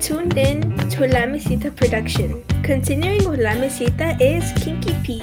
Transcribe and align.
tuned 0.00 0.38
in 0.38 0.60
to 0.90 1.08
La 1.08 1.26
Mesita 1.26 1.74
production. 1.74 2.44
Continuing 2.62 3.28
with 3.28 3.40
La 3.40 3.50
Mesita 3.50 4.16
is 4.20 4.52
Kinky 4.62 4.94
P. 5.02 5.20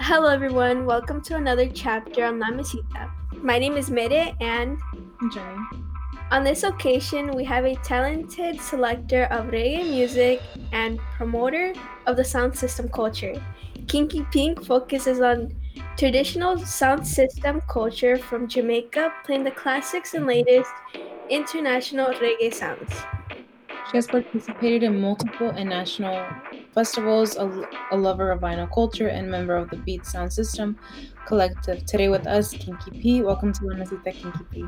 Hello, 0.00 0.28
everyone. 0.28 0.84
Welcome 0.84 1.22
to 1.22 1.36
another 1.36 1.66
chapter 1.68 2.26
on 2.26 2.38
La 2.38 2.48
Mesita. 2.48 3.10
My 3.42 3.58
name 3.58 3.78
is 3.78 3.90
Mere, 3.90 4.32
and 4.40 4.78
Jenny. 5.32 5.58
on 6.30 6.44
this 6.44 6.62
occasion, 6.64 7.30
we 7.32 7.44
have 7.44 7.64
a 7.64 7.74
talented 7.76 8.60
selector 8.60 9.24
of 9.24 9.46
reggae 9.46 9.88
music 9.88 10.42
and 10.72 10.98
promoter 11.16 11.72
of 12.06 12.16
the 12.16 12.24
sound 12.24 12.54
system 12.54 12.88
culture. 12.90 13.34
Kinky 13.88 14.26
Pink 14.32 14.64
focuses 14.64 15.20
on 15.20 15.54
traditional 15.96 16.58
sound 16.58 17.06
system 17.06 17.60
culture 17.68 18.16
from 18.16 18.48
Jamaica, 18.48 19.12
playing 19.24 19.44
the 19.44 19.50
classics 19.50 20.14
and 20.14 20.26
latest 20.26 20.70
international 21.30 22.06
reggae 22.14 22.52
sounds. 22.52 22.92
She 23.90 23.98
has 23.98 24.06
participated 24.06 24.82
in 24.82 25.00
multiple 25.00 25.50
and 25.50 25.68
national 25.68 26.26
festivals, 26.72 27.36
a, 27.36 27.68
a 27.92 27.96
lover 27.96 28.30
of 28.30 28.40
vinyl 28.40 28.70
culture, 28.72 29.08
and 29.08 29.30
member 29.30 29.56
of 29.56 29.70
the 29.70 29.76
Beat 29.76 30.06
Sound 30.06 30.32
System 30.32 30.78
Collective. 31.26 31.84
Today 31.86 32.08
with 32.08 32.26
us, 32.26 32.52
Kinky 32.52 32.90
P. 32.90 33.22
Welcome 33.22 33.52
to 33.52 33.66
La 33.66 33.76
Mesita, 33.76 34.12
Kinky 34.12 34.44
P. 34.50 34.64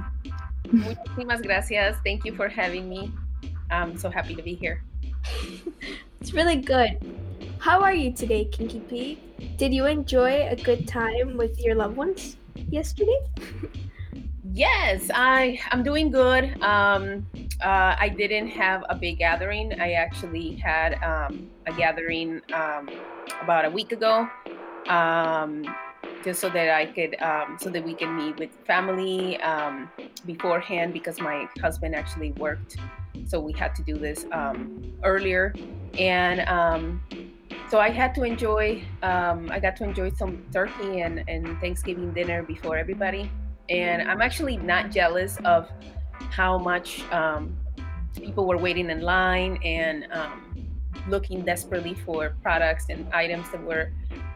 Muchísimas 0.69 1.43
gracias. 1.43 1.97
Thank 2.05 2.25
you 2.25 2.35
for 2.35 2.49
having 2.49 2.89
me. 2.89 3.13
I'm 3.71 3.97
so 3.97 4.11
happy 4.11 4.35
to 4.35 4.43
be 4.43 4.55
here. 4.55 4.83
It's 6.21 6.33
really 6.33 6.57
good. 6.57 6.99
How 7.59 7.81
are 7.83 7.93
you 7.95 8.13
today, 8.13 8.45
Kinky 8.45 8.81
P? 8.81 9.19
Did 9.57 9.75
you 9.75 9.87
enjoy 9.87 10.49
a 10.49 10.57
good 10.57 10.87
time 10.87 11.37
with 11.37 11.59
your 11.61 11.75
loved 11.75 11.97
ones 11.97 12.37
yesterday? 12.71 13.19
Yes, 14.53 15.11
I 15.13 15.61
I'm 15.71 15.83
doing 15.83 16.11
good. 16.11 16.63
Um, 16.63 17.27
uh, 17.63 17.95
I 17.99 18.09
didn't 18.09 18.49
have 18.49 18.85
a 18.89 18.95
big 18.95 19.19
gathering. 19.19 19.79
I 19.79 19.93
actually 19.93 20.55
had 20.55 20.95
um, 21.03 21.51
a 21.67 21.73
gathering 21.75 22.41
um, 22.55 22.89
about 23.43 23.67
a 23.67 23.71
week 23.71 23.93
ago, 23.93 24.27
um, 24.89 25.63
just 26.25 26.41
so 26.41 26.49
that 26.49 26.71
I 26.71 26.87
could 26.87 27.21
um, 27.21 27.59
so 27.61 27.69
that 27.69 27.85
we 27.85 27.93
can 27.93 28.17
meet 28.17 28.39
with 28.39 28.49
family 28.67 29.39
um, 29.43 29.91
beforehand 30.25 30.95
because 30.95 31.21
my 31.21 31.47
husband 31.61 31.95
actually 31.95 32.33
worked, 32.33 32.79
so 33.27 33.39
we 33.39 33.53
had 33.53 33.75
to 33.75 33.83
do 33.83 33.99
this 33.99 34.25
earlier, 35.03 35.55
and 35.99 36.41
um, 36.49 37.03
so 37.69 37.79
I 37.79 37.91
had 37.91 38.15
to 38.17 38.23
enjoy. 38.23 38.85
Um, 39.03 39.51
I 39.51 39.59
got 39.61 39.77
to 39.77 39.85
enjoy 39.85 40.11
some 40.11 40.45
turkey 40.53 41.01
and, 41.01 41.25
and 41.29 41.59
Thanksgiving 41.61 42.13
dinner 42.13 42.43
before 42.43 42.77
everybody, 42.77 43.31
and 43.69 44.09
I'm 44.09 44.21
actually 44.21 44.57
not 44.57 44.91
jealous 44.91 45.39
of 45.45 45.69
how 46.31 46.59
much 46.59 47.03
um, 47.13 47.57
people 48.15 48.47
were 48.47 48.59
waiting 48.59 48.91
in 48.91 49.01
line 49.01 49.59
and 49.65 50.07
um, 50.13 50.67
looking 51.09 51.45
desperately 51.45 51.95
for 51.95 52.37
products 52.43 52.87
and 52.89 53.07
items 53.13 53.51
that 53.51 53.63
were 53.63 53.93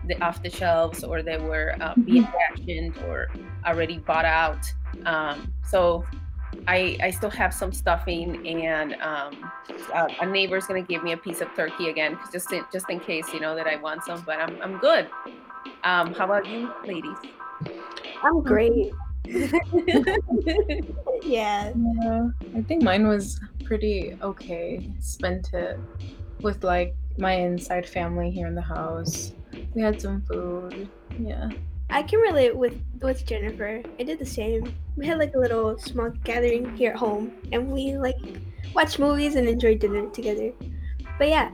the, 0.06 0.20
off 0.22 0.42
the 0.42 0.50
shelves 0.50 1.05
or 1.05 1.22
that 1.22 1.41
were 1.41 1.75
uh, 1.81 1.94
being 2.05 2.27
rationed 2.50 2.97
or 3.09 3.28
already 3.67 3.98
bought 3.98 4.25
out. 4.25 4.72
Um, 5.06 5.53
so 5.67 6.05
I, 6.70 6.96
I 7.02 7.10
still 7.10 7.30
have 7.30 7.52
some 7.52 7.72
stuffing, 7.72 8.46
and 8.46 8.94
um, 9.02 9.50
uh, 9.92 10.06
a 10.20 10.26
neighbor's 10.26 10.66
gonna 10.66 10.82
give 10.82 11.02
me 11.02 11.10
a 11.10 11.16
piece 11.16 11.40
of 11.40 11.52
turkey 11.56 11.88
again, 11.88 12.16
just 12.32 12.52
in, 12.52 12.64
just 12.72 12.88
in 12.88 13.00
case, 13.00 13.26
you 13.34 13.40
know, 13.40 13.56
that 13.56 13.66
I 13.66 13.74
want 13.74 14.04
some. 14.04 14.22
But 14.22 14.38
I'm 14.38 14.56
I'm 14.62 14.78
good. 14.78 15.10
Um, 15.82 16.14
how 16.14 16.26
about 16.26 16.46
you, 16.46 16.72
ladies? 16.86 17.16
I'm 18.22 18.41
great. 18.42 18.92
yeah. 21.25 21.72
Yeah, 21.75 22.28
I 22.56 22.62
think 22.62 22.84
mine 22.84 23.09
was 23.09 23.41
pretty 23.64 24.16
okay. 24.22 24.88
Spent 25.00 25.53
it 25.53 25.76
with 26.41 26.62
like 26.62 26.94
my 27.19 27.32
inside 27.32 27.88
family 27.88 28.30
here 28.30 28.47
in 28.47 28.54
the 28.54 28.62
house. 28.62 29.32
We 29.75 29.82
had 29.82 30.00
some 30.00 30.22
food. 30.22 30.88
Yeah. 31.19 31.48
I 31.91 32.03
can 32.03 32.21
relate 32.21 32.56
with 32.56 32.75
with 33.03 33.27
Jennifer. 33.27 33.83
I 33.99 34.03
did 34.03 34.19
the 34.19 34.27
same. 34.27 34.75
We 34.97 35.06
had 35.06 35.19
like 35.19 35.34
a 35.34 35.39
little 35.39 35.78
small 35.78 36.11
gathering 36.25 36.77
here 36.77 36.93
at 36.93 36.97
home, 36.97 37.33
and 37.53 37.71
we 37.71 37.97
like 37.97 38.17
watched 38.75 38.99
movies 38.99 39.34
and 39.34 39.49
enjoyed 39.49 39.81
dinner 39.81 40.09
together. 40.11 40.53
But 41.19 41.28
yeah, 41.28 41.51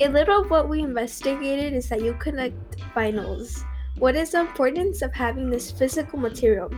a 0.00 0.08
little 0.08 0.42
of 0.42 0.50
what 0.50 0.68
we 0.68 0.80
investigated 0.80 1.72
is 1.72 1.88
that 1.88 2.02
you 2.02 2.14
collect 2.14 2.54
vinyls. 2.94 3.64
What 3.98 4.16
is 4.16 4.32
the 4.32 4.40
importance 4.40 5.02
of 5.02 5.12
having 5.12 5.50
this 5.50 5.70
physical 5.70 6.18
material? 6.18 6.70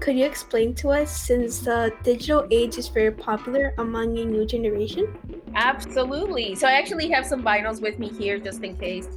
Could 0.00 0.16
you 0.16 0.24
explain 0.24 0.74
to 0.76 0.90
us 0.90 1.14
since 1.14 1.60
the 1.60 1.92
digital 2.02 2.46
age 2.50 2.78
is 2.78 2.88
very 2.88 3.10
popular 3.10 3.74
among 3.78 4.18
a 4.18 4.24
new 4.24 4.46
generation? 4.46 5.42
Absolutely. 5.54 6.54
So 6.54 6.66
I 6.66 6.72
actually 6.72 7.10
have 7.10 7.26
some 7.26 7.42
vinyls 7.42 7.80
with 7.80 7.98
me 7.98 8.08
here, 8.08 8.38
just 8.38 8.62
in 8.62 8.76
case. 8.76 9.08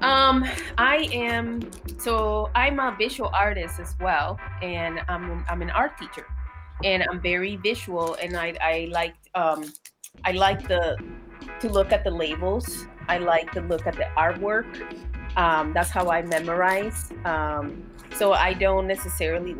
Um, 0.00 0.44
I 0.78 1.08
am 1.12 1.68
so 1.98 2.50
I'm 2.54 2.78
a 2.78 2.94
visual 2.98 3.30
artist 3.32 3.80
as 3.80 3.94
well, 4.00 4.38
and 4.62 5.00
I'm 5.08 5.44
I'm 5.48 5.62
an 5.62 5.70
art 5.70 5.98
teacher, 5.98 6.26
and 6.84 7.04
I'm 7.10 7.20
very 7.20 7.56
visual, 7.56 8.14
and 8.22 8.36
I 8.36 8.54
I 8.60 8.88
like 8.92 9.14
um 9.34 9.72
I 10.24 10.32
like 10.32 10.68
the 10.68 10.96
to 11.60 11.68
look 11.68 11.92
at 11.92 12.04
the 12.04 12.10
labels. 12.10 12.86
I 13.08 13.18
like 13.18 13.52
to 13.52 13.60
look 13.60 13.86
at 13.86 13.94
the 13.94 14.08
artwork. 14.16 14.66
Um, 15.36 15.72
that's 15.72 15.90
how 15.90 16.10
I 16.10 16.22
memorize. 16.22 17.12
Um, 17.24 17.84
so 18.16 18.32
I 18.32 18.52
don't 18.54 18.86
necessarily 18.86 19.54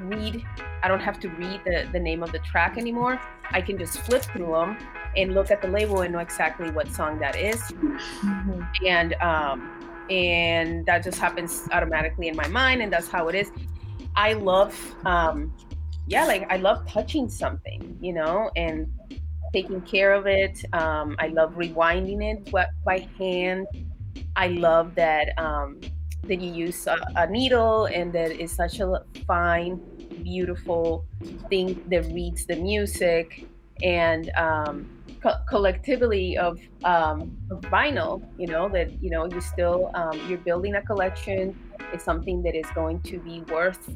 read. 0.00 0.44
I 0.82 0.88
don't 0.88 1.00
have 1.00 1.18
to 1.20 1.28
read 1.28 1.60
the 1.64 1.88
the 1.92 2.00
name 2.00 2.22
of 2.22 2.32
the 2.32 2.38
track 2.40 2.78
anymore. 2.78 3.20
I 3.50 3.60
can 3.60 3.76
just 3.78 3.98
flip 4.00 4.22
through 4.22 4.52
them 4.52 4.76
and 5.16 5.34
look 5.34 5.50
at 5.50 5.60
the 5.60 5.68
label 5.68 6.00
and 6.02 6.12
know 6.12 6.20
exactly 6.20 6.70
what 6.70 6.88
song 6.92 7.18
that 7.18 7.36
is. 7.36 7.60
Mhm. 8.22 8.66
and 8.86 9.14
um 9.20 9.78
and 10.12 10.84
that 10.84 11.02
just 11.02 11.18
happens 11.18 11.66
automatically 11.72 12.28
in 12.28 12.36
my 12.36 12.46
mind 12.48 12.82
and 12.82 12.92
that's 12.92 13.08
how 13.08 13.28
it 13.28 13.34
is. 13.34 13.50
I 14.14 14.34
love 14.34 14.74
um 15.06 15.52
yeah 16.06 16.24
like 16.26 16.44
i 16.50 16.56
love 16.56 16.84
touching 16.88 17.30
something 17.30 17.96
you 18.00 18.12
know 18.12 18.50
and 18.56 18.92
taking 19.52 19.80
care 19.82 20.12
of 20.12 20.26
it. 20.26 20.64
Um 20.72 21.16
i 21.18 21.28
love 21.28 21.54
rewinding 21.54 22.20
it 22.30 22.38
by, 22.84 22.98
hand. 23.18 23.66
I 24.36 24.48
love 24.48 24.94
that 24.96 25.26
um 25.38 25.80
that 26.28 26.40
you 26.40 26.52
use 26.66 26.86
a, 26.86 26.96
a 27.16 27.26
needle 27.26 27.86
and 27.86 28.12
that 28.12 28.30
is 28.32 28.52
such 28.52 28.80
a 28.80 29.04
fine 29.26 29.80
beautiful 30.22 31.04
thing 31.50 31.82
that 31.88 32.04
reads 32.12 32.46
the 32.46 32.56
music. 32.56 33.46
And 33.82 34.30
um 34.36 35.01
co- 35.22 35.38
collectivity 35.48 36.36
of, 36.36 36.58
um, 36.84 37.36
of 37.50 37.60
vinyl 37.62 38.22
you 38.38 38.46
know 38.46 38.68
that 38.68 39.02
you 39.02 39.10
know 39.10 39.26
you 39.26 39.40
still 39.40 39.90
um, 39.94 40.20
you're 40.28 40.38
building 40.38 40.74
a 40.74 40.82
collection. 40.82 41.56
It's 41.92 42.04
something 42.04 42.42
that 42.42 42.54
is 42.54 42.66
going 42.74 43.00
to 43.02 43.18
be 43.18 43.42
worth 43.42 43.90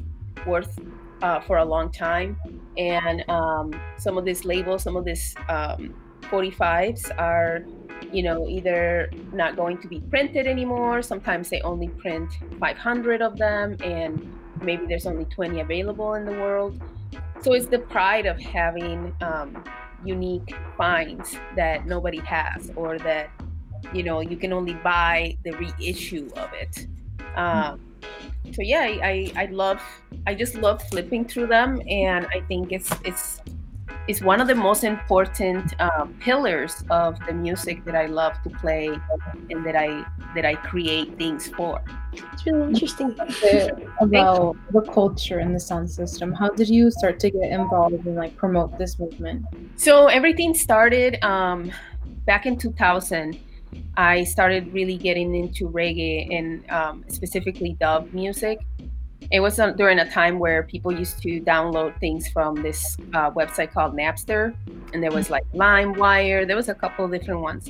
worth 0.45 0.79
uh, 1.21 1.39
for 1.41 1.57
a 1.57 1.65
long 1.65 1.91
time. 1.91 2.37
And 2.77 3.27
um, 3.29 3.73
some 3.97 4.17
of 4.17 4.25
these 4.25 4.45
labels 4.45 4.83
some 4.83 4.95
of 4.95 5.05
these 5.05 5.35
um, 5.49 5.93
45s 6.23 7.11
are 7.17 7.65
you 8.11 8.21
know 8.21 8.47
either 8.47 9.09
not 9.33 9.55
going 9.55 9.77
to 9.79 9.87
be 9.87 9.99
printed 10.09 10.47
anymore. 10.47 11.01
Sometimes 11.01 11.49
they 11.49 11.61
only 11.61 11.89
print 11.89 12.31
500 12.59 13.21
of 13.21 13.37
them 13.37 13.77
and 13.83 14.33
maybe 14.61 14.85
there's 14.87 15.05
only 15.05 15.25
20 15.25 15.59
available 15.61 16.13
in 16.15 16.25
the 16.25 16.31
world. 16.31 16.81
So 17.41 17.53
it's 17.53 17.67
the 17.67 17.79
pride 17.79 18.25
of 18.25 18.39
having 18.39 19.13
um, 19.21 19.63
unique 20.03 20.55
finds 20.77 21.37
that 21.55 21.85
nobody 21.85 22.19
has 22.19 22.71
or 22.75 22.97
that 22.99 23.29
you 23.93 24.03
know 24.03 24.19
you 24.19 24.37
can 24.37 24.53
only 24.53 24.73
buy 24.73 25.37
the 25.43 25.51
reissue 25.51 26.29
of 26.35 26.49
it. 26.53 26.87
Um, 27.35 27.81
so 28.53 28.61
yeah 28.61 28.79
I, 28.79 29.31
I 29.35 29.43
i 29.43 29.45
love 29.47 29.81
i 30.25 30.33
just 30.33 30.55
love 30.55 30.81
flipping 30.83 31.25
through 31.25 31.47
them 31.47 31.81
and 31.89 32.25
i 32.33 32.39
think 32.47 32.71
it's 32.71 32.89
it's 33.03 33.41
it's 34.07 34.21
one 34.21 34.39
of 34.39 34.47
the 34.47 34.55
most 34.55 34.83
important 34.83 35.79
um, 35.81 36.13
pillars 36.19 36.83
of 36.89 37.19
the 37.25 37.33
music 37.33 37.83
that 37.85 37.95
i 37.95 38.05
love 38.05 38.33
to 38.43 38.49
play 38.49 38.87
and 39.49 39.65
that 39.65 39.75
i 39.75 40.05
that 40.35 40.45
i 40.45 40.55
create 40.55 41.17
things 41.17 41.47
for 41.47 41.81
It's 42.13 42.45
really 42.45 42.67
interesting. 42.69 43.11
about 44.01 44.57
the 44.71 44.81
culture 44.81 45.39
and 45.39 45.53
the 45.53 45.59
sound 45.59 45.89
system. 45.89 46.33
How 46.33 46.49
did 46.49 46.69
you 46.69 46.91
start 46.91 47.19
to 47.21 47.29
get 47.29 47.51
involved 47.51 48.05
and 48.05 48.15
like 48.15 48.35
promote 48.35 48.77
this 48.77 48.99
movement? 48.99 49.45
So 49.75 50.07
everything 50.07 50.53
started 50.53 51.23
um, 51.23 51.71
back 52.25 52.45
in 52.45 52.57
2000. 52.57 53.39
I 53.95 54.23
started 54.23 54.73
really 54.73 54.97
getting 54.97 55.35
into 55.35 55.69
reggae 55.69 56.35
and 56.35 56.69
um, 56.69 57.03
specifically 57.09 57.75
dub 57.79 58.13
music. 58.13 58.59
It 59.31 59.39
was 59.39 59.57
during 59.75 59.99
a 59.99 60.09
time 60.09 60.39
where 60.39 60.63
people 60.63 60.91
used 60.91 61.21
to 61.23 61.41
download 61.41 61.99
things 61.99 62.27
from 62.29 62.55
this 62.55 62.97
uh, 63.13 63.31
website 63.31 63.71
called 63.71 63.95
Napster, 63.95 64.55
and 64.93 65.03
there 65.03 65.11
was 65.11 65.29
like 65.29 65.43
LimeWire. 65.53 66.47
There 66.47 66.55
was 66.55 66.69
a 66.69 66.75
couple 66.75 67.05
of 67.05 67.11
different 67.11 67.41
ones, 67.41 67.69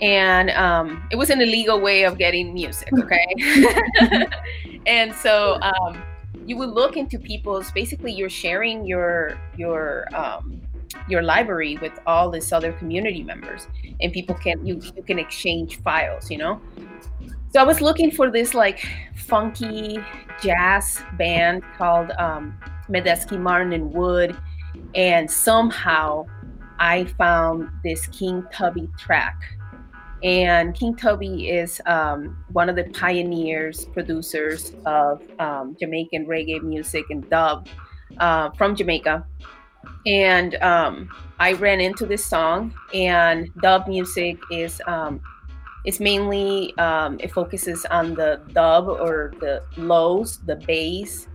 and 0.00 0.50
um, 0.50 1.06
it 1.10 1.16
was 1.16 1.30
an 1.30 1.40
illegal 1.40 1.80
way 1.80 2.04
of 2.04 2.18
getting 2.18 2.52
music. 2.52 2.88
Okay, 2.98 4.26
and 4.86 5.14
so 5.14 5.60
um, 5.60 6.02
you 6.46 6.56
would 6.56 6.70
look 6.70 6.96
into 6.96 7.18
people's. 7.18 7.70
Basically, 7.70 8.12
you're 8.12 8.30
sharing 8.30 8.84
your 8.84 9.38
your 9.56 10.08
um, 10.14 10.60
your 11.08 11.22
library 11.22 11.78
with 11.80 11.98
all 12.06 12.30
these 12.30 12.52
other 12.52 12.72
community 12.72 13.22
members, 13.22 13.68
and 14.00 14.12
people 14.12 14.34
can 14.34 14.64
you 14.66 14.80
you 14.96 15.02
can 15.02 15.18
exchange 15.18 15.80
files. 15.82 16.30
You 16.30 16.38
know. 16.38 16.60
So 17.52 17.60
I 17.60 17.64
was 17.64 17.80
looking 17.80 18.10
for 18.10 18.30
this 18.30 18.54
like 18.54 18.86
funky 19.14 19.98
jazz 20.42 21.00
band 21.18 21.62
called 21.76 22.10
um, 22.18 22.58
Medeski 22.88 23.38
Martin 23.38 23.72
and 23.72 23.92
Wood, 23.92 24.36
and 24.94 25.30
somehow 25.30 26.24
I 26.78 27.04
found 27.04 27.68
this 27.84 28.06
King 28.08 28.44
Tubby 28.52 28.88
track 28.98 29.36
and 30.22 30.74
King 30.74 30.94
Tubby 30.94 31.48
is 31.48 31.80
um, 31.86 32.36
one 32.52 32.68
of 32.68 32.76
the 32.76 32.84
pioneers, 32.84 33.86
producers 33.86 34.72
of 34.86 35.20
um, 35.40 35.76
Jamaican 35.80 36.26
reggae 36.26 36.62
music 36.62 37.06
and 37.10 37.28
dub 37.28 37.68
uh, 38.18 38.50
from 38.50 38.76
Jamaica. 38.76 39.26
And 40.06 40.54
um, 40.56 41.08
I 41.40 41.54
ran 41.54 41.80
into 41.80 42.06
this 42.06 42.24
song, 42.24 42.72
and 42.94 43.48
dub 43.62 43.88
music 43.88 44.38
is 44.52 44.80
um, 44.86 45.20
it's 45.84 46.00
mainly 46.00 46.76
um, 46.78 47.18
it 47.20 47.32
focuses 47.32 47.84
on 47.86 48.14
the 48.14 48.40
dub 48.52 48.88
or 48.88 49.32
the 49.40 49.62
lows, 49.76 50.38
the 50.46 50.56
bass. 50.56 51.28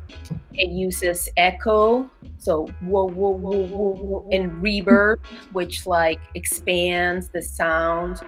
It 0.53 0.69
uses 0.69 1.29
echo, 1.37 2.09
so 2.37 2.67
whoa, 2.81 3.09
whoa, 3.09 3.31
whoa, 3.31 3.65
whoa, 3.65 3.93
whoa, 3.93 4.29
and 4.31 4.51
reverb, 4.63 5.17
which 5.51 5.85
like 5.85 6.19
expands 6.33 7.29
the 7.29 7.41
sound 7.41 8.21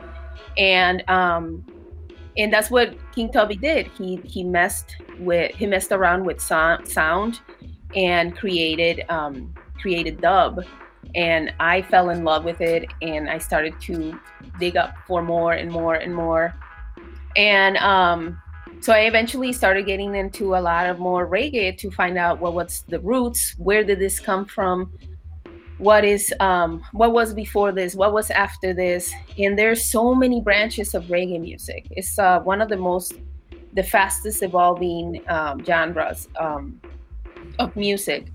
and 0.58 1.08
um, 1.10 1.66
and 2.38 2.54
that's 2.54 2.70
what 2.70 2.96
King 3.14 3.32
Tubby 3.32 3.56
did. 3.56 3.88
He 3.98 4.18
he 4.24 4.44
messed 4.44 4.98
with 5.20 5.56
he 5.56 5.66
messed 5.66 5.92
around 5.92 6.26
with 6.26 6.40
so- 6.40 6.80
sound 6.84 7.40
and 7.96 8.36
created 8.38 9.04
um, 9.10 9.54
created 9.80 10.22
dub, 10.22 10.64
and 11.16 11.54
I 11.60 11.82
fell 11.84 12.10
in 12.10 12.24
love 12.24 12.44
with 12.44 12.62
it, 12.62 12.92
and 13.02 13.30
I 13.30 13.38
started 13.38 13.80
to 13.82 14.20
dig 14.60 14.78
up 14.78 14.94
for 15.08 15.22
more 15.22 15.54
and 15.54 15.72
more 15.72 15.96
and 15.96 16.14
more, 16.14 16.54
and 17.36 17.78
um, 17.78 18.42
so 18.82 18.94
I 18.94 19.02
eventually 19.02 19.52
started 19.52 19.86
getting 19.86 20.16
into 20.16 20.56
a 20.56 20.62
lot 20.62 20.86
of 20.88 21.00
more 21.00 21.28
reggae 21.28 21.78
to 21.80 21.92
find 21.92 22.18
out 22.18 22.40
well 22.40 22.54
what's 22.54 22.82
the 22.84 23.00
roots, 23.00 23.56
where 23.58 23.84
did 23.84 24.00
this 24.00 24.20
come 24.20 24.46
from, 24.46 24.92
what 25.80 26.06
is 26.06 26.34
um, 26.40 26.84
what 26.94 27.12
was 27.12 27.34
before 27.34 27.72
this 27.72 27.96
what 27.96 28.14
was 28.14 28.30
after 28.32 28.74
this. 28.74 29.14
And 29.38 29.58
there's 29.58 29.84
so 29.84 30.16
many 30.16 30.42
branches 30.42 30.94
of 30.94 31.06
reggae 31.06 31.42
music. 31.42 31.88
It's 31.92 32.18
uh, 32.18 32.40
one 32.42 32.62
of 32.62 32.70
the 32.70 32.78
most 32.78 33.14
the 33.74 33.84
fastest 33.84 34.42
evolving 34.44 35.22
um, 35.28 35.64
genres 35.64 36.28
um, 36.40 36.82
of 37.60 37.76
music 37.76 38.28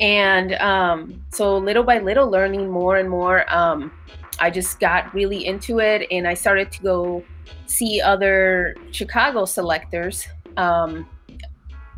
and 0.00 0.54
um, 0.54 1.24
so 1.32 1.56
little 1.56 1.82
by 1.82 1.98
little 1.98 2.28
learning 2.30 2.70
more 2.70 2.96
and 2.96 3.08
more 3.08 3.50
um, 3.52 3.92
i 4.40 4.50
just 4.50 4.78
got 4.80 5.12
really 5.14 5.46
into 5.46 5.78
it 5.78 6.06
and 6.10 6.26
i 6.26 6.34
started 6.34 6.70
to 6.70 6.82
go 6.82 7.24
see 7.66 8.00
other 8.00 8.74
chicago 8.90 9.44
selectors 9.44 10.26
um, 10.56 11.08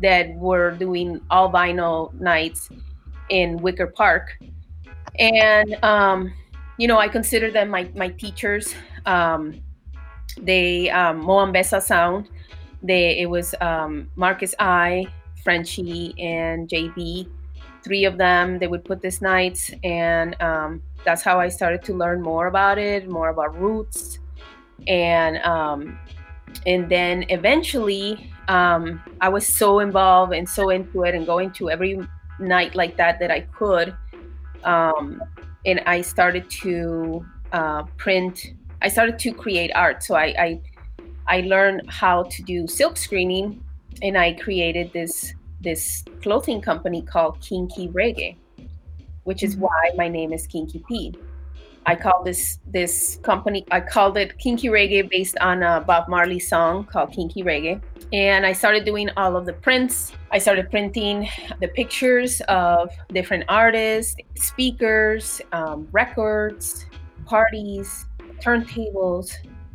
that 0.01 0.33
were 0.35 0.71
doing 0.71 1.19
all 1.29 1.51
vinyl 1.51 2.13
nights 2.19 2.69
in 3.29 3.57
wicker 3.57 3.87
park 3.87 4.39
and 5.19 5.83
um, 5.83 6.33
you 6.79 6.87
know, 6.87 6.97
I 6.97 7.09
consider 7.09 7.51
them 7.51 7.69
my 7.69 7.89
my 7.93 8.07
teachers. 8.07 8.73
Um, 9.05 9.61
they 10.41 10.89
um, 10.89 11.21
Moambesa 11.23 11.81
Sound. 11.81 12.29
They 12.81 13.19
it 13.19 13.29
was 13.29 13.53
um, 13.59 14.09
Marcus 14.15 14.55
I, 14.59 15.05
Frenchie, 15.43 16.15
and 16.17 16.67
JB. 16.69 17.29
Three 17.89 18.05
of 18.05 18.19
them. 18.19 18.59
They 18.59 18.67
would 18.67 18.85
put 18.85 19.01
this 19.01 19.19
nights, 19.19 19.71
and 19.83 20.39
um, 20.39 20.83
that's 21.03 21.23
how 21.23 21.39
I 21.39 21.49
started 21.49 21.81
to 21.85 21.93
learn 21.95 22.21
more 22.21 22.45
about 22.45 22.77
it, 22.77 23.09
more 23.09 23.29
about 23.29 23.59
roots, 23.59 24.19
and 24.87 25.37
um, 25.37 25.97
and 26.67 26.87
then 26.87 27.25
eventually 27.29 28.31
um, 28.47 29.01
I 29.21 29.29
was 29.29 29.47
so 29.47 29.79
involved 29.79 30.33
and 30.33 30.47
so 30.47 30.69
into 30.69 31.01
it, 31.01 31.15
and 31.15 31.25
going 31.25 31.49
to 31.53 31.71
every 31.71 31.97
night 32.39 32.75
like 32.75 32.95
that 32.97 33.17
that 33.21 33.31
I 33.31 33.41
could 33.57 33.95
um, 34.63 35.21
and 35.65 35.81
I 35.85 36.01
started 36.01 36.49
to 36.61 37.25
uh, 37.51 37.83
print. 37.97 38.53
I 38.81 38.87
started 38.87 39.19
to 39.19 39.33
create 39.33 39.71
art. 39.73 40.03
So 40.03 40.15
I, 40.15 40.35
I 40.37 40.61
I 41.27 41.41
learned 41.41 41.89
how 41.89 42.23
to 42.23 42.43
do 42.43 42.67
silk 42.67 42.97
screening, 42.97 43.63
and 44.01 44.17
I 44.17 44.33
created 44.33 44.93
this 44.93 45.33
this 45.61 46.03
clothing 46.21 46.61
company 46.61 47.01
called 47.01 47.39
Kinky 47.41 47.87
Reggae, 47.89 48.35
which 49.23 49.43
is 49.43 49.55
mm-hmm. 49.55 49.63
why 49.63 49.91
my 49.95 50.07
name 50.07 50.33
is 50.33 50.47
Kinky 50.47 50.83
P. 50.87 51.13
I 51.85 51.95
call 51.95 52.23
this 52.23 52.59
this 52.67 53.19
company. 53.23 53.65
I 53.71 53.79
called 53.79 54.17
it 54.17 54.37
Kinky 54.37 54.67
Reggae 54.67 55.09
based 55.09 55.37
on 55.39 55.63
a 55.63 55.81
Bob 55.81 56.07
Marley 56.09 56.39
song 56.39 56.85
called 56.85 57.11
Kinky 57.11 57.43
Reggae 57.43 57.81
and 58.11 58.45
I 58.45 58.53
started 58.53 58.85
doing 58.85 59.09
all 59.17 59.35
of 59.35 59.45
the 59.45 59.53
prints. 59.53 60.13
I 60.31 60.39
started 60.39 60.69
printing 60.69 61.29
the 61.61 61.67
pictures 61.67 62.41
of 62.47 62.91
different 63.09 63.45
artists, 63.47 64.15
speakers, 64.35 65.41
um, 65.51 65.87
records, 65.91 66.85
parties, 67.25 68.05
turntables, 68.41 69.33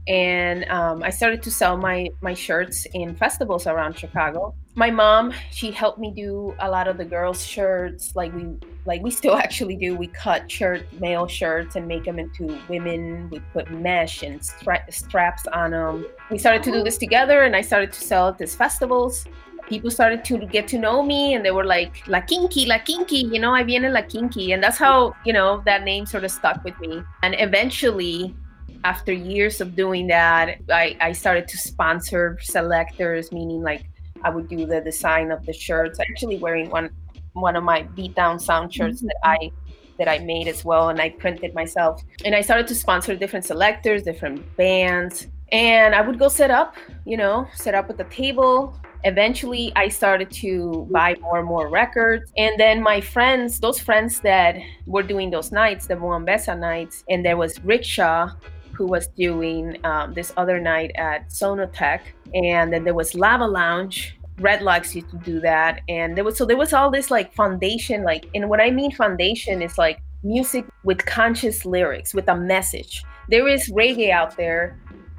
and 0.09 0.65
um, 0.65 1.03
I 1.03 1.11
started 1.11 1.43
to 1.43 1.51
sell 1.51 1.77
my 1.77 2.09
my 2.21 2.35
shirts 2.35 2.87
in 2.95 3.15
festivals 3.15 3.67
around 3.67 3.99
Chicago. 3.99 4.55
My 4.77 4.91
mom, 4.91 5.33
she 5.53 5.71
helped 5.71 6.01
me 6.01 6.11
do 6.11 6.53
a 6.59 6.69
lot 6.69 6.89
of 6.89 6.97
the 6.97 7.05
girls' 7.05 7.47
shirts, 7.47 8.17
like 8.17 8.35
we 8.35 8.47
like 8.87 9.03
we 9.03 9.11
still 9.11 9.37
actually 9.47 9.77
do. 9.77 9.95
We 9.95 10.09
cut 10.09 10.51
shirt 10.51 10.93
male 11.01 11.29
shirts 11.29 11.77
and 11.77 11.87
make 11.87 12.05
them 12.05 12.19
into 12.19 12.59
women. 12.69 13.31
We 13.31 13.39
put 13.53 13.71
mesh 13.71 14.25
and 14.25 14.45
stra- 14.45 14.85
straps 14.91 15.47
on 15.47 15.71
them. 15.71 16.07
We 16.29 16.39
started 16.39 16.65
to 16.65 16.73
do 16.73 16.83
this 16.83 16.99
together, 16.99 17.43
and 17.43 17.55
I 17.55 17.61
started 17.61 17.93
to 17.93 18.01
sell 18.01 18.29
at 18.29 18.39
these 18.39 18.57
festivals. 18.57 19.27
People 19.69 19.91
started 19.91 20.25
to 20.27 20.39
get 20.45 20.67
to 20.69 20.79
know 20.79 21.05
me, 21.05 21.35
and 21.35 21.45
they 21.45 21.53
were 21.53 21.65
like, 21.65 22.07
"La 22.09 22.21
Kinky, 22.21 22.67
La 22.67 22.79
Kinky," 22.79 23.29
you 23.33 23.39
know, 23.39 23.55
I 23.55 23.63
viene 23.63 23.93
La 23.93 24.03
Kinky, 24.03 24.53
and 24.53 24.63
that's 24.63 24.77
how 24.77 25.15
you 25.25 25.33
know 25.33 25.63
that 25.67 25.85
name 25.85 26.05
sort 26.05 26.25
of 26.25 26.33
stuck 26.33 26.65
with 26.65 26.79
me. 26.81 27.01
And 27.23 27.37
eventually, 27.39 28.35
after 28.83 29.13
years 29.13 29.61
of 29.61 29.77
doing 29.77 30.09
that, 30.09 30.59
I, 30.69 30.97
I 31.01 31.13
started 31.13 31.47
to 31.47 31.59
sponsor 31.59 32.39
selectors, 32.43 33.31
meaning 33.31 33.63
like 33.63 33.87
I 34.25 34.31
would 34.31 34.49
do 34.49 34.67
the 34.67 34.81
design 34.81 35.31
of 35.31 35.45
the 35.47 35.53
shirts. 35.53 36.01
Actually, 36.01 36.39
wearing 36.39 36.71
one 36.71 36.91
one 37.35 37.57
of 37.57 37.65
my 37.65 37.83
Beatdown 37.97 38.41
Sound 38.41 38.73
shirts 38.73 38.99
mm-hmm. 38.99 39.09
that 39.09 39.17
I 39.23 39.53
that 39.99 40.09
I 40.09 40.19
made 40.19 40.49
as 40.49 40.65
well, 40.65 40.89
and 40.89 41.01
I 41.01 41.11
printed 41.11 41.55
myself. 41.55 42.03
And 42.25 42.35
I 42.35 42.41
started 42.41 42.67
to 42.69 42.75
sponsor 42.75 43.15
different 43.15 43.45
selectors, 43.45 44.03
different 44.03 44.57
bands, 44.57 45.29
and 45.53 45.95
I 45.95 46.01
would 46.01 46.19
go 46.19 46.29
set 46.29 46.51
up, 46.51 46.77
you 47.05 47.17
know, 47.17 47.47
set 47.55 47.75
up 47.75 47.89
at 47.91 47.97
the 47.97 48.05
table. 48.05 48.77
Eventually, 49.05 49.71
I 49.77 49.89
started 49.89 50.31
to 50.43 50.89
buy 50.91 51.15
more 51.21 51.39
and 51.39 51.47
more 51.47 51.69
records. 51.69 52.33
And 52.39 52.59
then 52.59 52.83
my 52.83 53.01
friends, 53.01 53.61
those 53.61 53.79
friends 53.79 54.21
that 54.21 54.57
were 54.87 55.03
doing 55.03 55.31
those 55.31 55.53
nights, 55.53 55.87
the 55.87 55.95
Moambesa 55.95 56.59
nights, 56.59 57.05
and 57.11 57.25
there 57.25 57.37
was 57.37 57.63
Rickshaw, 57.63 58.31
who 58.77 58.87
was 58.87 59.09
doing 59.09 59.79
um, 59.85 60.15
this 60.15 60.33
other 60.37 60.61
night 60.61 60.93
at 60.97 61.29
Sonotheque, 61.31 62.13
and 62.35 62.73
then 62.73 62.85
there 62.85 62.95
was 62.95 63.15
Lava 63.15 63.47
Lounge. 63.47 64.17
Redlocks 64.39 64.95
used 64.95 65.11
to 65.11 65.19
do 65.19 65.39
that, 65.41 65.81
and 65.89 66.17
there 66.17 66.25
was 66.25 66.37
so 66.37 66.45
there 66.45 66.57
was 66.57 66.73
all 66.73 66.91
this 66.91 67.11
like 67.11 67.33
foundation, 67.35 68.03
like, 68.03 68.29
and 68.35 68.49
what 68.49 68.61
I 68.61 68.71
mean 68.71 68.91
foundation 68.91 69.63
is 69.63 69.79
like 69.79 70.01
music 70.25 70.65
with 70.83 71.07
conscious 71.07 71.65
lyrics, 71.65 72.15
with 72.15 72.29
a 72.29 72.37
message. 72.37 73.05
There 73.29 73.47
is 73.47 73.71
reggae 73.71 74.11
out 74.11 74.37
there 74.37 74.77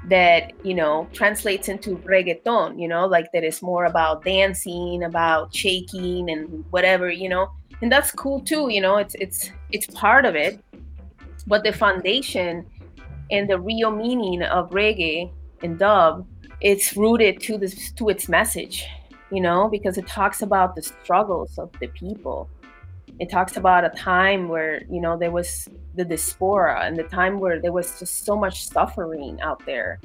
that 0.08 0.52
you 0.64 0.74
know 0.74 1.08
translates 1.12 1.68
into 1.68 1.96
reggaeton, 1.98 2.80
you 2.80 2.88
know, 2.88 3.06
like 3.06 3.32
that 3.32 3.42
is 3.42 3.62
more 3.62 3.86
about 3.86 4.24
dancing, 4.24 5.02
about 5.02 5.54
shaking, 5.54 6.30
and 6.30 6.64
whatever, 6.70 7.08
you 7.08 7.28
know, 7.28 7.50
and 7.82 7.90
that's 7.90 8.10
cool 8.12 8.40
too, 8.40 8.68
you 8.70 8.80
know. 8.80 8.96
It's 8.96 9.14
it's 9.16 9.50
it's 9.70 9.86
part 9.88 10.24
of 10.24 10.34
it, 10.34 10.60
but 11.46 11.64
the 11.64 11.72
foundation 11.72 12.66
and 13.30 13.48
the 13.48 13.58
real 13.58 13.90
meaning 13.90 14.42
of 14.42 14.70
reggae 14.70 15.30
and 15.62 15.78
dub 15.78 16.26
it's 16.60 16.96
rooted 16.96 17.40
to 17.40 17.58
this 17.58 17.92
to 17.92 18.08
its 18.08 18.28
message 18.28 18.86
you 19.30 19.40
know 19.40 19.68
because 19.68 19.98
it 19.98 20.06
talks 20.06 20.42
about 20.42 20.74
the 20.74 20.82
struggles 20.82 21.58
of 21.58 21.70
the 21.80 21.88
people. 21.88 22.48
It 23.18 23.30
talks 23.30 23.56
about 23.56 23.84
a 23.84 23.90
time 23.90 24.48
where 24.48 24.82
you 24.90 25.00
know 25.00 25.16
there 25.16 25.30
was 25.30 25.68
the 25.94 26.04
diaspora 26.04 26.84
and 26.84 26.96
the 26.96 27.04
time 27.04 27.40
where 27.40 27.60
there 27.60 27.72
was 27.72 27.98
just 27.98 28.24
so 28.24 28.36
much 28.36 28.68
suffering 28.68 29.40
out 29.40 29.64
there. 29.64 30.00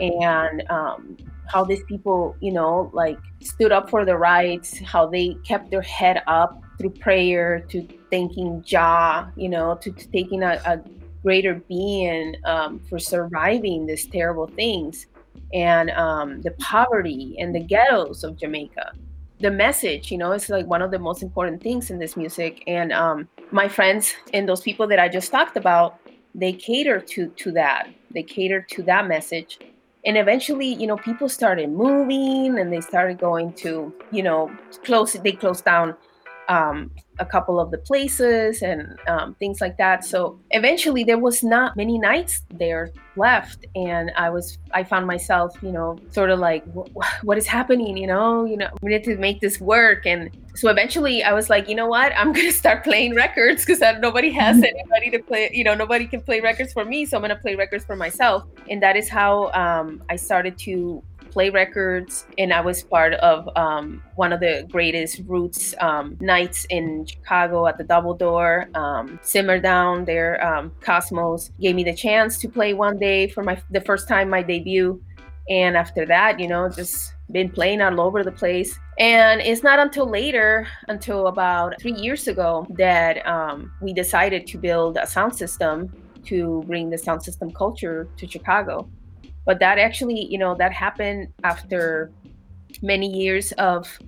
And 0.00 0.68
um, 0.70 1.16
how 1.46 1.64
these 1.64 1.84
people 1.84 2.36
you 2.40 2.52
know 2.52 2.90
like 2.92 3.18
stood 3.40 3.70
up 3.70 3.88
for 3.88 4.04
their 4.04 4.18
rights 4.18 4.78
how 4.80 5.06
they 5.06 5.34
kept 5.44 5.70
their 5.70 5.82
head 5.82 6.20
up 6.26 6.60
through 6.78 6.90
prayer 6.90 7.60
to 7.68 7.86
thanking 8.10 8.60
jah 8.62 9.30
you 9.36 9.48
know 9.48 9.76
to, 9.80 9.92
to 9.92 10.08
taking 10.08 10.42
a, 10.42 10.60
a 10.66 10.80
greater 11.22 11.54
being 11.68 12.36
um, 12.44 12.78
for 12.88 12.98
surviving 12.98 13.86
these 13.86 14.06
terrible 14.06 14.46
things 14.46 15.06
and 15.52 15.90
um, 15.90 16.42
the 16.42 16.50
poverty 16.52 17.36
and 17.38 17.54
the 17.54 17.60
ghettos 17.60 18.24
of 18.24 18.36
Jamaica. 18.36 18.92
The 19.40 19.50
message, 19.50 20.10
you 20.10 20.18
know, 20.18 20.32
is 20.32 20.48
like 20.48 20.66
one 20.66 20.82
of 20.82 20.90
the 20.90 20.98
most 20.98 21.22
important 21.22 21.62
things 21.62 21.90
in 21.90 21.98
this 21.98 22.16
music. 22.16 22.64
And 22.66 22.92
um, 22.92 23.28
my 23.52 23.68
friends 23.68 24.14
and 24.34 24.48
those 24.48 24.60
people 24.60 24.86
that 24.88 24.98
I 24.98 25.08
just 25.08 25.30
talked 25.30 25.56
about, 25.56 26.00
they 26.34 26.52
cater 26.52 27.00
to 27.00 27.28
to 27.28 27.52
that. 27.52 27.88
They 28.10 28.22
cater 28.22 28.62
to 28.70 28.82
that 28.84 29.06
message. 29.06 29.58
And 30.04 30.16
eventually, 30.16 30.66
you 30.66 30.86
know, 30.86 30.96
people 30.96 31.28
started 31.28 31.70
moving 31.70 32.58
and 32.58 32.72
they 32.72 32.80
started 32.80 33.18
going 33.18 33.52
to, 33.54 33.92
you 34.10 34.22
know, 34.22 34.50
close. 34.84 35.12
They 35.12 35.32
closed 35.32 35.64
down 35.64 35.94
um, 36.48 36.90
a 37.18 37.26
couple 37.26 37.60
of 37.60 37.70
the 37.70 37.78
places 37.78 38.62
and 38.62 38.98
um, 39.06 39.34
things 39.34 39.60
like 39.60 39.76
that. 39.76 40.04
So 40.04 40.40
eventually, 40.50 41.04
there 41.04 41.18
was 41.18 41.42
not 41.42 41.76
many 41.76 41.98
nights 41.98 42.42
there 42.54 42.90
left, 43.16 43.66
and 43.74 44.10
I 44.16 44.30
was 44.30 44.58
I 44.72 44.84
found 44.84 45.06
myself, 45.06 45.56
you 45.62 45.72
know, 45.72 45.98
sort 46.10 46.30
of 46.30 46.38
like, 46.38 46.64
what 47.22 47.38
is 47.38 47.46
happening? 47.46 47.96
You 47.96 48.06
know, 48.06 48.44
you 48.44 48.56
know, 48.56 48.70
we 48.82 48.90
need 48.92 49.04
to 49.04 49.16
make 49.16 49.40
this 49.40 49.60
work. 49.60 50.06
And 50.06 50.30
so 50.54 50.68
eventually, 50.68 51.22
I 51.22 51.32
was 51.32 51.48
like, 51.48 51.68
you 51.68 51.74
know 51.74 51.86
what, 51.86 52.12
I'm 52.16 52.32
gonna 52.32 52.52
start 52.52 52.84
playing 52.84 53.14
records 53.14 53.64
because 53.64 53.80
nobody 54.00 54.30
has 54.32 54.56
anybody 54.62 55.10
to 55.10 55.18
play. 55.20 55.50
You 55.52 55.64
know, 55.64 55.74
nobody 55.74 56.06
can 56.06 56.20
play 56.20 56.40
records 56.40 56.72
for 56.72 56.84
me, 56.84 57.06
so 57.06 57.16
I'm 57.16 57.22
gonna 57.22 57.36
play 57.36 57.54
records 57.54 57.84
for 57.84 57.96
myself. 57.96 58.44
And 58.68 58.82
that 58.82 58.96
is 58.96 59.08
how 59.08 59.50
um, 59.52 60.02
I 60.08 60.16
started 60.16 60.58
to 60.60 61.02
play 61.30 61.50
records, 61.50 62.26
and 62.38 62.52
I 62.52 62.60
was 62.60 62.82
part 62.82 63.14
of 63.14 63.48
um, 63.56 64.02
one 64.16 64.32
of 64.32 64.40
the 64.40 64.66
greatest 64.70 65.20
roots 65.26 65.74
um, 65.80 66.16
nights 66.20 66.66
in 66.70 67.06
Chicago 67.06 67.66
at 67.66 67.78
the 67.78 67.84
Double 67.84 68.14
Door. 68.14 68.68
Um, 68.74 69.20
Simmer 69.22 69.60
Down 69.60 70.04
there, 70.04 70.44
um, 70.44 70.72
Cosmos 70.80 71.50
gave 71.60 71.74
me 71.74 71.84
the 71.84 71.94
chance 71.94 72.38
to 72.38 72.48
play 72.48 72.74
one 72.74 72.98
day 72.98 73.28
for 73.28 73.42
my 73.42 73.60
the 73.70 73.80
first 73.82 74.08
time 74.08 74.28
my 74.30 74.42
debut, 74.42 75.00
and 75.48 75.76
after 75.76 76.04
that, 76.06 76.40
you 76.40 76.48
know, 76.48 76.68
just 76.68 77.14
been 77.30 77.50
playing 77.50 77.80
all 77.80 78.00
over 78.00 78.24
the 78.24 78.32
place. 78.32 78.78
And 78.98 79.40
it's 79.40 79.62
not 79.62 79.78
until 79.78 80.10
later, 80.10 80.66
until 80.88 81.28
about 81.28 81.80
three 81.80 81.92
years 81.92 82.26
ago, 82.26 82.66
that 82.70 83.24
um, 83.26 83.72
we 83.80 83.92
decided 83.92 84.46
to 84.48 84.58
build 84.58 84.96
a 84.96 85.06
sound 85.06 85.36
system 85.36 85.92
to 86.24 86.64
bring 86.66 86.90
the 86.90 86.98
sound 86.98 87.22
system 87.22 87.52
culture 87.52 88.08
to 88.16 88.26
Chicago. 88.26 88.88
But 89.46 89.60
that 89.60 89.78
actually 89.78 90.26
you 90.26 90.36
know 90.36 90.54
that 90.56 90.72
happened 90.72 91.28
after 91.44 92.10
many 92.82 93.08
years 93.08 93.52
of 93.52 93.98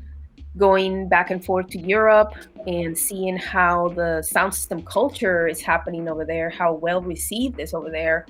going 0.57 1.09
back 1.09 1.31
and 1.31 1.43
forth 1.45 1.69
to 1.69 1.79
Europe 1.79 2.35
and 2.67 2.99
seeing 2.99 3.37
how 3.37 3.89
the 3.91 4.23
sound 4.23 4.53
system 4.53 4.83
culture 4.83 5.47
is 5.47 5.61
happening 5.61 6.09
over 6.09 6.25
there, 6.25 6.51
how 6.51 6.75
well 6.75 7.01
received 7.01 7.61
is 7.61 7.73
over 7.73 7.91
there, 7.91 8.27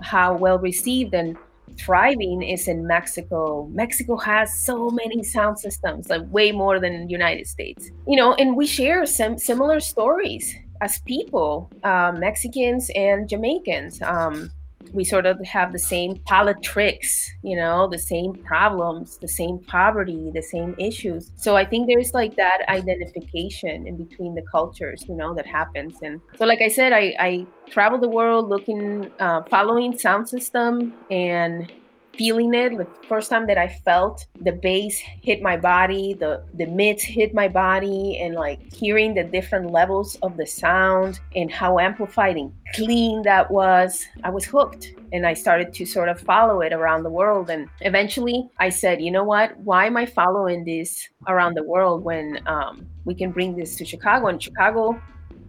how 0.00 0.34
well 0.34 0.58
received 0.58 1.14
and 1.14 1.36
thriving 1.78 2.42
is 2.42 2.68
in 2.68 2.86
Mexico. 2.86 3.68
Mexico 3.72 4.16
has 4.16 4.54
so 4.54 4.90
many 4.90 5.22
sound 5.22 5.58
systems, 5.58 6.08
like 6.08 6.22
way 6.30 6.52
more 6.52 6.80
than 6.80 7.08
United 7.08 7.46
States. 7.46 7.90
You 8.06 8.16
know, 8.16 8.34
and 8.34 8.56
we 8.56 8.66
share 8.66 9.04
some 9.06 9.38
similar 9.38 9.80
stories 9.80 10.54
as 10.80 10.98
people, 11.00 11.70
uh, 11.84 12.12
Mexicans 12.16 12.90
and 12.94 13.28
Jamaicans. 13.28 14.02
Um, 14.02 14.50
we 14.92 15.04
sort 15.04 15.26
of 15.26 15.42
have 15.44 15.72
the 15.72 15.78
same 15.78 16.16
politics, 16.26 17.30
you 17.42 17.56
know, 17.56 17.88
the 17.88 17.98
same 17.98 18.34
problems, 18.34 19.18
the 19.18 19.28
same 19.28 19.58
poverty, 19.66 20.30
the 20.34 20.42
same 20.42 20.74
issues. 20.78 21.30
So 21.36 21.56
I 21.56 21.64
think 21.64 21.88
there's 21.88 22.14
like 22.14 22.36
that 22.36 22.60
identification 22.68 23.86
in 23.86 23.96
between 23.96 24.34
the 24.34 24.42
cultures, 24.50 25.04
you 25.08 25.14
know, 25.14 25.34
that 25.34 25.46
happens. 25.46 25.96
And 26.02 26.20
so, 26.36 26.44
like 26.44 26.60
I 26.60 26.68
said, 26.68 26.92
I, 26.92 27.14
I 27.18 27.46
travel 27.70 27.98
the 27.98 28.08
world 28.08 28.48
looking, 28.48 29.10
uh, 29.18 29.42
following 29.44 29.98
sound 29.98 30.28
system 30.28 30.94
and 31.10 31.72
feeling 32.16 32.52
it 32.54 32.76
the 32.76 32.86
first 33.08 33.30
time 33.30 33.46
that 33.46 33.58
i 33.58 33.68
felt 33.68 34.26
the 34.42 34.52
bass 34.52 34.98
hit 34.98 35.40
my 35.42 35.56
body 35.56 36.14
the 36.14 36.42
the 36.54 36.66
mids 36.66 37.02
hit 37.02 37.34
my 37.34 37.48
body 37.48 38.18
and 38.20 38.34
like 38.34 38.60
hearing 38.72 39.14
the 39.14 39.24
different 39.24 39.70
levels 39.70 40.16
of 40.22 40.36
the 40.36 40.46
sound 40.46 41.20
and 41.34 41.50
how 41.50 41.78
amplified 41.78 42.36
and 42.36 42.52
clean 42.74 43.22
that 43.22 43.50
was 43.50 44.06
i 44.24 44.30
was 44.30 44.44
hooked. 44.44 44.94
And 45.12 45.26
i 45.26 45.34
started 45.34 45.74
to 45.74 45.84
sort 45.84 46.08
of 46.08 46.20
follow 46.20 46.60
it 46.62 46.72
around 46.72 47.02
the 47.02 47.10
world. 47.10 47.50
And 47.50 47.68
eventually 47.80 48.48
i 48.58 48.68
said 48.68 49.00
you 49.00 49.10
know 49.10 49.24
what? 49.24 49.56
Why 49.58 49.86
am 49.86 49.96
i 49.96 50.06
following 50.06 50.64
this 50.64 51.08
around 51.28 51.54
the 51.54 51.64
world 51.64 52.02
when 52.04 52.40
um, 52.46 52.86
we 53.04 53.14
can 53.14 53.30
bring 53.30 53.56
this 53.56 53.76
to 53.76 53.84
chicago? 53.84 54.28
And 54.28 54.42
chicago 54.42 55.00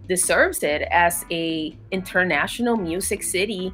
deserves 0.08 0.63
it 0.63 0.82
as 0.91 1.25
a 1.32 1.77
international 1.91 2.75
music 2.75 3.24
city 3.24 3.74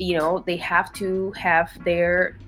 you 0.00 0.16
know 0.16 0.42
they 0.46 0.56
have 0.56 0.92
to 0.94 1.32
have 1.32 1.70
their 1.84 2.38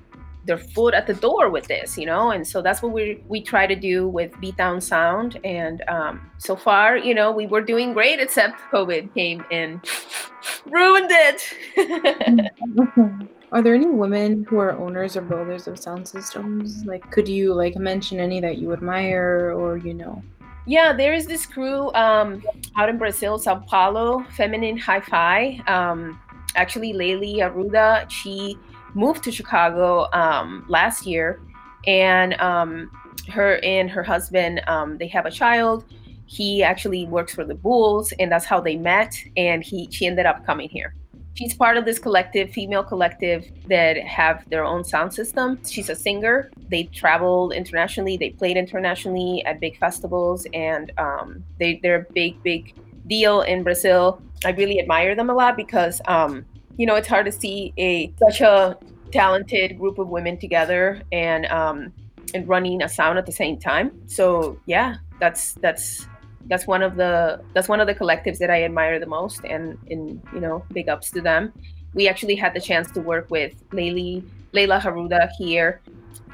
their 0.47 0.59
foot 0.59 0.95
at 0.95 1.07
the 1.07 1.15
door 1.15 1.51
with 1.51 1.67
this 1.67 1.99
you 1.99 2.07
know? 2.07 2.31
And 2.31 2.47
so 2.47 2.63
that's 2.63 2.83
what 2.83 2.93
we 2.93 3.23
we 3.29 3.41
try 3.41 3.67
to 3.67 3.77
do 3.77 4.09
with 4.09 4.33
Beatdown 4.35 4.83
Sound. 4.83 5.39
And 5.45 5.83
um, 5.89 6.31
so 6.39 6.57
far 6.57 6.97
you 6.97 7.15
know 7.15 7.31
we 7.31 7.47
were 7.47 7.61
doing 7.61 7.93
great 7.93 8.21
except 8.21 8.61
covid 8.73 9.13
came 9.15 9.45
and 9.51 9.81
ruined 10.67 11.11
it. 11.11 11.39
Are 13.53 13.63
there 13.63 13.75
any 13.75 13.87
women 13.87 14.45
who 14.49 14.59
are 14.59 14.73
owners 14.79 15.17
or 15.17 15.23
builders 15.23 15.67
of 15.67 15.77
sound 15.77 16.07
systems? 16.07 16.85
Like 16.85 17.11
could 17.11 17.29
you 17.29 17.53
like 17.53 17.77
mention 17.77 18.21
any 18.21 18.41
that 18.41 18.59
you 18.59 18.73
admire 18.73 19.53
or 19.57 19.77
you 19.77 19.93
know? 19.93 20.23
Yeah, 20.67 20.93
there 20.93 21.15
is 21.15 21.27
this 21.27 21.47
crew 21.47 21.93
um, 21.95 22.45
out 22.77 22.89
in 22.89 22.97
Brazil, 22.97 23.39
Sao 23.39 23.57
Paulo, 23.57 24.25
Feminine 24.37 24.77
Hi-Fi. 24.77 25.63
Um, 25.67 26.21
actually 26.57 26.93
Laylee 26.93 27.39
Arruda, 27.39 28.09
she 28.11 28.59
moved 28.95 29.23
to 29.25 29.33
Chicago 29.33 30.09
um, 30.13 30.65
last 30.69 31.07
year, 31.07 31.41
and 31.87 32.35
um, 32.41 32.91
her 33.29 33.59
and 33.63 33.91
her 33.91 34.03
husband 34.03 34.63
um, 34.67 34.99
they 34.99 35.09
have 35.09 35.27
a 35.27 35.31
child. 35.31 35.85
He 36.27 36.63
actually 36.63 37.07
works 37.07 37.35
for 37.35 37.45
the 37.45 37.55
Bulls, 37.55 38.13
and 38.19 38.31
that's 38.31 38.45
how 38.45 38.61
they 38.61 38.77
met. 38.77 39.15
And 39.37 39.63
he 39.63 39.89
she 39.91 40.07
ended 40.07 40.27
up 40.27 40.45
coming 40.47 40.69
here. 40.69 40.95
She's 41.35 41.55
part 41.55 41.77
of 41.77 41.85
this 41.85 41.99
collective, 41.99 42.51
female 42.51 42.83
collective 42.83 43.47
that 43.69 43.97
have 43.99 44.45
their 44.51 44.65
own 44.65 44.85
sound 44.85 45.15
system. 45.15 45.59
She's 45.65 45.89
a 45.89 45.95
singer. 45.95 46.51
They 46.69 46.85
traveled 46.85 47.53
internationally. 47.53 48.17
They 48.17 48.31
played 48.31 48.57
internationally 48.57 49.45
at 49.47 49.61
big 49.61 49.79
festivals, 49.79 50.47
and 50.53 50.93
um, 50.99 51.45
they 51.59 51.81
they're 51.83 52.07
big 52.13 52.43
big 52.43 52.75
deal 53.11 53.43
in 53.43 53.63
Brazil. 53.63 54.23
I 54.45 54.53
really 54.53 54.81
admire 54.81 55.15
them 55.15 55.29
a 55.29 55.35
lot 55.35 55.57
because 55.57 56.01
um, 56.07 56.47
you 56.79 56.87
know 56.87 56.95
it's 56.95 57.09
hard 57.09 57.27
to 57.27 57.33
see 57.33 57.75
a 57.77 58.13
such 58.19 58.41
a 58.41 58.79
talented 59.13 59.79
group 59.79 59.99
of 59.99 60.09
women 60.09 60.39
together 60.39 61.03
and 61.13 61.45
um, 61.47 61.93
and 62.33 62.49
running 62.49 62.83
a 62.83 62.89
sound 62.89 63.19
at 63.19 63.27
the 63.27 63.33
same 63.33 63.59
time. 63.59 63.91
So 64.07 64.59
yeah, 64.65 64.97
that's 65.19 65.53
that's 65.55 66.07
that's 66.47 66.67
one 66.67 66.83
of 66.83 66.97
the 66.97 67.43
that's 67.53 67.69
one 67.69 67.81
of 67.81 67.87
the 67.87 67.95
collectives 67.95 68.39
that 68.39 68.51
I 68.51 68.63
admire 68.65 68.99
the 68.99 69.07
most, 69.07 69.45
and 69.45 69.77
in 69.89 70.23
you 70.33 70.41
know 70.41 70.65
big 70.73 70.89
ups 70.89 71.11
to 71.11 71.21
them. 71.21 71.53
We 71.93 72.09
actually 72.09 72.37
had 72.37 72.55
the 72.55 72.61
chance 72.61 72.91
to 72.93 73.01
work 73.01 73.31
with 73.31 73.53
Laylee 73.71 74.23
Layla 74.55 74.81
Haruda 74.81 75.29
here. 75.37 75.81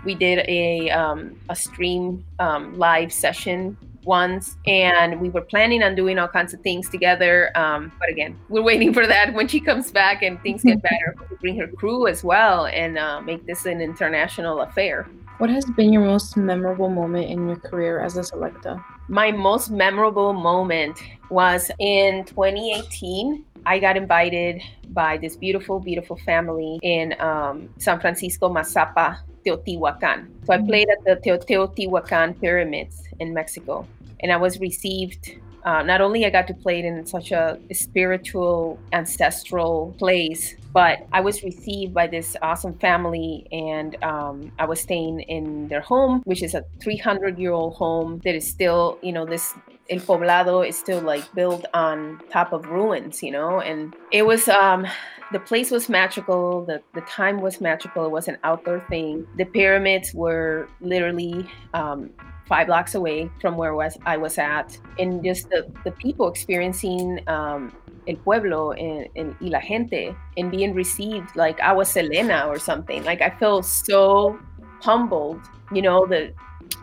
We 0.05 0.15
did 0.15 0.45
a 0.47 0.91
um, 0.91 1.41
a 1.49 1.57
stream 1.57 2.25
um, 2.39 2.79
live 2.79 3.13
session 3.13 3.77
once 4.07 4.57
and 4.67 5.21
we 5.21 5.29
were 5.29 5.41
planning 5.41 5.83
on 5.83 5.95
doing 5.95 6.19
all 6.19 6.29
kinds 6.29 6.55
of 6.55 6.61
things 6.61 6.89
together 6.89 7.51
um, 7.57 7.93
but 7.99 8.09
again 8.09 8.39
we're 8.49 8.63
waiting 8.63 8.93
for 8.95 9.07
that 9.07 9.35
when 9.35 9.47
she 9.49 9.61
comes 9.61 9.91
back 9.91 10.23
and 10.23 10.41
things 10.43 10.63
get 10.63 10.81
better 10.91 11.15
bring 11.41 11.57
her 11.57 11.69
crew 11.69 12.07
as 12.07 12.25
well 12.25 12.67
and 12.67 12.99
uh, 12.99 13.21
make 13.21 13.47
this 13.47 13.67
an 13.67 13.81
international 13.81 14.63
affair. 14.63 15.07
What 15.39 15.51
has 15.51 15.65
been 15.65 15.93
your 15.93 16.03
most 16.03 16.37
memorable 16.37 16.89
moment 16.89 17.31
in 17.31 17.47
your 17.47 17.57
career 17.57 18.01
as 18.01 18.17
a 18.17 18.25
selecta? 18.25 18.83
My 19.09 19.31
most 19.31 19.71
memorable 19.71 20.33
moment 20.33 21.01
was 21.31 21.71
in 21.79 22.25
2018 22.25 23.45
I 23.69 23.81
got 23.81 23.97
invited 23.97 24.63
by 24.91 25.19
this 25.19 25.35
beautiful, 25.35 25.81
beautiful 25.81 26.17
family 26.19 26.79
in 26.83 27.21
um, 27.21 27.69
San 27.79 28.01
Francisco, 28.01 28.49
Mazapa, 28.49 29.19
Teotihuacan. 29.47 30.27
So 30.45 30.53
I 30.53 30.59
played 30.59 30.89
at 30.89 31.05
the 31.05 31.17
Teotihuacan 31.25 32.41
pyramids 32.41 33.05
in 33.21 33.33
Mexico 33.33 33.87
and 34.21 34.33
I 34.33 34.37
was 34.37 34.59
received. 34.61 35.39
Uh, 35.65 35.83
not 35.83 36.01
only 36.01 36.25
I 36.25 36.31
got 36.31 36.47
to 36.47 36.55
play 36.55 36.79
it 36.79 36.85
in 36.85 37.05
such 37.07 37.33
a 37.33 37.59
spiritual, 37.73 38.79
ancestral 38.93 39.95
place, 39.99 40.55
but 40.73 41.07
I 41.13 41.21
was 41.21 41.43
received 41.43 41.93
by 41.93 42.07
this 42.07 42.37
awesome 42.41 42.75
family, 42.79 43.49
and 43.51 43.97
um, 44.05 44.53
I 44.59 44.67
was 44.67 44.81
staying 44.81 45.21
in 45.23 45.67
their 45.69 45.81
home, 45.81 46.23
which 46.25 46.43
is 46.43 46.55
a 46.55 46.65
300 46.81 47.39
year 47.39 47.53
old 47.53 47.75
home 47.75 48.21
that 48.25 48.35
is 48.37 48.47
still, 48.47 48.99
you 49.03 49.13
know, 49.13 49.25
this 49.25 49.55
El 49.89 50.01
Poblado 50.01 50.67
is 50.67 50.77
still 50.77 51.01
like 51.01 51.25
built 51.35 51.65
on 51.75 52.21
top 52.31 52.53
of 52.53 52.67
ruins, 52.67 53.23
you 53.23 53.31
know, 53.31 53.61
and 53.61 53.95
it 54.13 54.25
was 54.27 54.49
um 54.49 54.87
the 55.33 55.41
place 55.41 55.71
was 55.71 55.89
magical 55.89 56.65
the, 56.65 56.81
the 56.95 57.01
time 57.01 57.41
was 57.41 57.61
magical 57.61 58.05
it 58.05 58.13
was 58.13 58.29
an 58.29 58.39
outdoor 58.45 58.79
thing 58.89 59.27
the 59.37 59.45
pyramids 59.45 60.15
were 60.15 60.69
literally 60.81 61.45
um, 61.75 62.11
five 62.47 62.69
blocks 62.69 62.95
away 62.95 63.31
from 63.41 63.57
where 63.57 63.75
was 63.75 63.99
I 64.07 64.17
was 64.17 64.39
at, 64.39 64.79
and 64.99 65.23
just 65.23 65.51
the, 65.51 65.71
the 65.85 65.91
people 65.93 66.29
experiencing 66.29 67.21
um, 67.27 67.73
el 68.09 68.17
pueblo 68.17 68.73
and, 68.73 69.09
and 69.17 69.35
y 69.41 69.49
la 69.49 69.61
gente 69.61 70.15
and 70.37 70.51
being 70.51 70.73
received 70.75 71.35
like 71.35 71.59
I 71.61 71.73
was 71.73 71.89
Selena 71.89 72.47
or 72.47 72.59
something. 72.59 73.05
Like 73.05 73.21
I 73.21 73.31
felt 73.31 73.65
so 73.65 74.39
humbled. 74.81 75.41
You 75.73 75.83
know, 75.83 76.07
the 76.07 76.33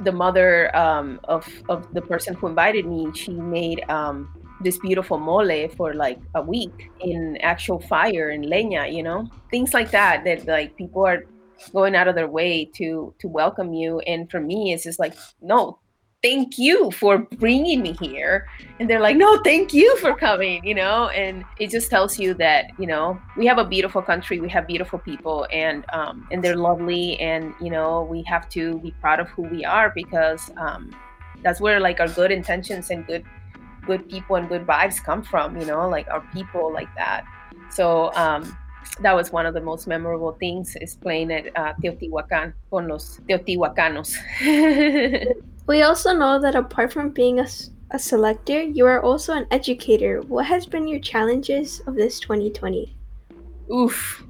the 0.02 0.12
mother 0.12 0.76
um, 0.76 1.20
of 1.26 1.48
of 1.70 1.94
the 1.94 2.02
person 2.02 2.34
who 2.34 2.48
invited 2.48 2.86
me, 2.86 3.12
she 3.14 3.34
made 3.34 3.88
um, 3.90 4.34
this 4.62 4.78
beautiful 4.80 5.20
mole 5.20 5.68
for 5.78 5.94
like 5.94 6.20
a 6.36 6.42
week 6.42 6.92
in 7.02 7.38
actual 7.42 7.80
fire 7.80 8.30
and 8.30 8.46
leña. 8.46 8.92
You 8.92 9.04
know, 9.04 9.30
things 9.52 9.74
like 9.74 9.92
that. 9.92 10.24
That 10.24 10.48
like 10.48 10.76
people 10.78 11.06
are 11.06 11.24
going 11.72 11.96
out 11.96 12.08
of 12.08 12.16
their 12.16 12.28
way 12.28 12.66
to 12.76 13.14
to 13.20 13.28
welcome 13.28 13.74
you. 13.74 14.00
And 14.02 14.30
for 14.30 14.40
me, 14.40 14.74
it's 14.74 14.84
just 14.84 15.00
like 15.00 15.14
no, 15.42 15.80
thank 16.24 16.58
you 16.58 16.90
for 16.92 17.18
bringing 17.18 17.82
me 17.82 17.94
here. 18.00 18.48
And 18.80 18.90
they're 18.90 19.02
like 19.02 19.18
no 19.18 19.42
thank 19.44 19.74
you 19.74 19.98
for 19.98 20.16
coming 20.16 20.66
you 20.66 20.74
know? 20.74 21.10
And 21.10 21.44
it 21.60 21.70
just 21.70 21.90
tells 21.90 22.18
you 22.18 22.34
that 22.36 22.66
you 22.80 22.88
know 22.88 23.20
we 23.38 23.46
have 23.46 23.58
a 23.58 23.66
beautiful 23.66 24.02
country 24.02 24.40
we 24.40 24.50
have 24.50 24.66
beautiful 24.66 25.00
people 25.00 25.46
and 25.52 25.86
um, 25.94 26.28
and 26.32 26.44
they're 26.44 26.56
lovely 26.56 27.20
and 27.20 27.54
you 27.62 27.70
know 27.70 28.04
we 28.04 28.24
have 28.24 28.50
to 28.50 28.80
be 28.80 28.92
proud 29.02 29.20
of 29.20 29.28
who 29.30 29.44
we 29.44 29.66
are 29.66 29.92
because 29.94 30.50
um, 30.58 30.96
that's 31.44 31.60
where 31.60 31.80
like 31.80 32.00
our 32.00 32.08
good 32.08 32.32
intentions 32.32 32.90
and 32.90 33.06
good 33.06 33.24
good 33.86 34.10
people 34.10 34.38
and 34.38 34.48
good 34.48 34.66
vibes 34.66 35.04
come 35.04 35.22
from 35.22 35.60
you 35.60 35.66
know 35.66 35.88
like 35.90 36.08
our 36.08 36.22
people 36.34 36.72
like 36.72 36.94
that. 36.96 37.26
So 37.70 38.14
um, 38.14 38.58
that 39.02 39.16
was 39.16 39.32
one 39.32 39.46
of 39.46 39.54
the 39.54 39.62
most 39.62 39.88
memorable 39.88 40.34
things 40.34 40.76
is 40.82 40.96
playing 40.96 41.32
at 41.32 41.56
uh, 41.56 41.74
Teotihuacan 41.82 42.54
con 42.70 42.88
los 42.88 43.20
Teotihuacanos. 43.28 44.16
We 45.66 45.82
also 45.82 46.14
know 46.14 46.40
that 46.42 46.56
apart 46.56 46.92
from 46.92 47.12
being 47.12 47.40
a, 47.40 47.48
a 47.92 47.98
selector, 47.98 48.62
you 48.62 48.86
are 48.86 49.02
also 49.02 49.34
an 49.34 49.48
educator. 49.50 50.22
What 50.22 50.46
has 50.46 50.66
been 50.66 50.90
your 50.90 51.00
challenges 51.00 51.82
of 51.88 51.96
this 51.96 52.20
2020? 52.20 52.94
Oof. 53.72 54.26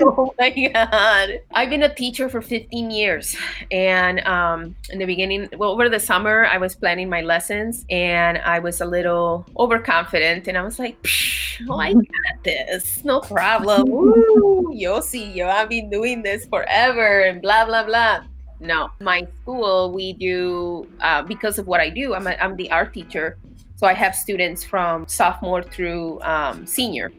Oh 0.00 0.34
my 0.38 0.50
god 0.50 1.40
i've 1.54 1.70
been 1.70 1.82
a 1.82 1.94
teacher 1.94 2.28
for 2.28 2.42
15 2.42 2.90
years 2.90 3.36
and 3.70 4.20
um 4.20 4.74
in 4.90 4.98
the 4.98 5.04
beginning 5.06 5.48
well 5.56 5.70
over 5.70 5.88
the 5.88 6.00
summer 6.00 6.46
i 6.46 6.58
was 6.58 6.74
planning 6.74 7.08
my 7.08 7.20
lessons 7.20 7.84
and 7.90 8.38
i 8.38 8.58
was 8.58 8.80
a 8.80 8.86
little 8.86 9.46
overconfident 9.56 10.48
and 10.48 10.58
i 10.58 10.62
was 10.62 10.78
like 10.78 10.96
oh 11.68 11.78
i 11.78 11.92
got 11.94 12.44
this 12.44 13.04
no 13.04 13.20
problem 13.20 13.88
Woo, 13.88 14.70
you'll 14.72 15.02
see 15.02 15.30
yo 15.30 15.48
i've 15.48 15.68
been 15.68 15.88
doing 15.88 16.22
this 16.22 16.46
forever 16.46 17.20
and 17.20 17.40
blah 17.40 17.64
blah 17.64 17.84
blah 17.84 18.22
no, 18.60 18.90
my 19.00 19.26
school, 19.42 19.92
we 19.92 20.14
do, 20.14 20.88
uh, 21.00 21.22
because 21.22 21.58
of 21.58 21.66
what 21.66 21.80
I 21.80 21.90
do, 21.90 22.14
I'm, 22.14 22.26
a, 22.26 22.32
I'm 22.40 22.56
the 22.56 22.70
art 22.70 22.92
teacher. 22.92 23.38
So 23.76 23.86
I 23.86 23.94
have 23.94 24.14
students 24.14 24.64
from 24.64 25.06
sophomore 25.06 25.62
through 25.62 26.20
um, 26.22 26.66
senior. 26.66 27.12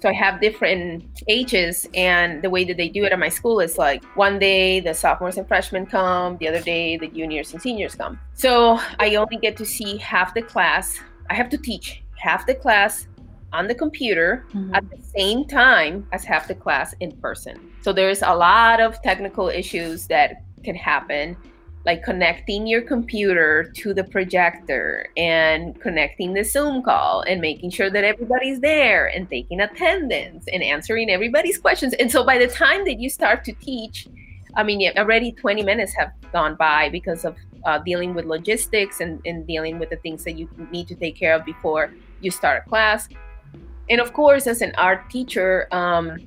So 0.00 0.08
I 0.08 0.12
have 0.12 0.40
different 0.40 1.04
ages, 1.26 1.88
and 1.94 2.42
the 2.42 2.50
way 2.50 2.64
that 2.64 2.76
they 2.76 2.88
do 2.88 3.04
it 3.04 3.12
at 3.12 3.18
my 3.18 3.30
school 3.30 3.60
is 3.60 3.78
like 3.78 4.04
one 4.16 4.38
day 4.38 4.80
the 4.80 4.92
sophomores 4.92 5.38
and 5.38 5.48
freshmen 5.48 5.86
come, 5.86 6.36
the 6.38 6.48
other 6.48 6.60
day 6.60 6.96
the 6.96 7.08
juniors 7.08 7.52
and 7.52 7.62
seniors 7.62 7.94
come. 7.94 8.20
So 8.34 8.78
I 8.98 9.14
only 9.14 9.38
get 9.38 9.56
to 9.56 9.64
see 9.64 9.96
half 9.96 10.34
the 10.34 10.42
class. 10.42 10.98
I 11.30 11.34
have 11.34 11.48
to 11.50 11.58
teach 11.58 12.02
half 12.18 12.46
the 12.46 12.54
class 12.54 13.06
on 13.52 13.68
the 13.68 13.74
computer 13.74 14.44
mm-hmm. 14.52 14.74
at 14.74 14.88
the 14.90 15.02
same 15.16 15.46
time 15.46 16.06
as 16.12 16.24
half 16.24 16.46
the 16.46 16.54
class 16.54 16.94
in 17.00 17.12
person. 17.12 17.72
So 17.80 17.92
there's 17.92 18.22
a 18.22 18.34
lot 18.34 18.80
of 18.80 19.00
technical 19.02 19.48
issues 19.48 20.06
that 20.08 20.42
can 20.62 20.74
happen 20.74 21.36
like 21.86 22.02
connecting 22.02 22.66
your 22.66 22.82
computer 22.82 23.72
to 23.76 23.94
the 23.94 24.02
projector 24.02 25.06
and 25.16 25.80
connecting 25.80 26.34
the 26.34 26.42
Zoom 26.42 26.82
call 26.82 27.22
and 27.22 27.40
making 27.40 27.70
sure 27.70 27.88
that 27.88 28.02
everybody's 28.02 28.58
there 28.58 29.06
and 29.06 29.30
taking 29.30 29.60
attendance 29.60 30.46
and 30.52 30.64
answering 30.64 31.08
everybody's 31.08 31.56
questions. 31.56 31.94
And 31.94 32.10
so 32.10 32.24
by 32.24 32.38
the 32.38 32.48
time 32.48 32.84
that 32.86 32.98
you 32.98 33.08
start 33.08 33.44
to 33.44 33.52
teach, 33.52 34.08
I 34.56 34.64
mean, 34.64 34.90
already 34.98 35.30
20 35.30 35.62
minutes 35.62 35.94
have 35.94 36.10
gone 36.32 36.56
by 36.56 36.88
because 36.88 37.24
of 37.24 37.36
uh, 37.64 37.78
dealing 37.78 38.14
with 38.14 38.24
logistics 38.24 39.00
and, 39.00 39.20
and 39.24 39.46
dealing 39.46 39.78
with 39.78 39.90
the 39.90 39.96
things 39.96 40.24
that 40.24 40.36
you 40.36 40.48
need 40.72 40.88
to 40.88 40.96
take 40.96 41.16
care 41.16 41.36
of 41.36 41.44
before 41.44 41.94
you 42.20 42.32
start 42.32 42.64
a 42.66 42.68
class. 42.68 43.08
And 43.88 44.00
of 44.00 44.12
course, 44.12 44.48
as 44.48 44.60
an 44.60 44.72
art 44.76 45.08
teacher, 45.08 45.68
um, 45.70 46.18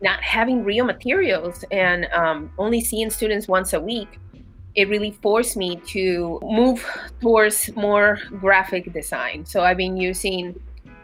not 0.00 0.22
having 0.22 0.64
real 0.64 0.86
materials 0.86 1.62
and 1.70 2.06
um, 2.14 2.50
only 2.56 2.80
seeing 2.80 3.10
students 3.10 3.48
once 3.48 3.74
a 3.74 3.80
week, 3.80 4.18
it 4.74 4.88
really 4.88 5.10
forced 5.10 5.56
me 5.56 5.76
to 5.86 6.38
move 6.42 6.84
towards 7.20 7.74
more 7.74 8.18
graphic 8.40 8.92
design. 8.92 9.44
So 9.44 9.62
I've 9.62 9.76
been 9.76 9.96
using 9.96 10.58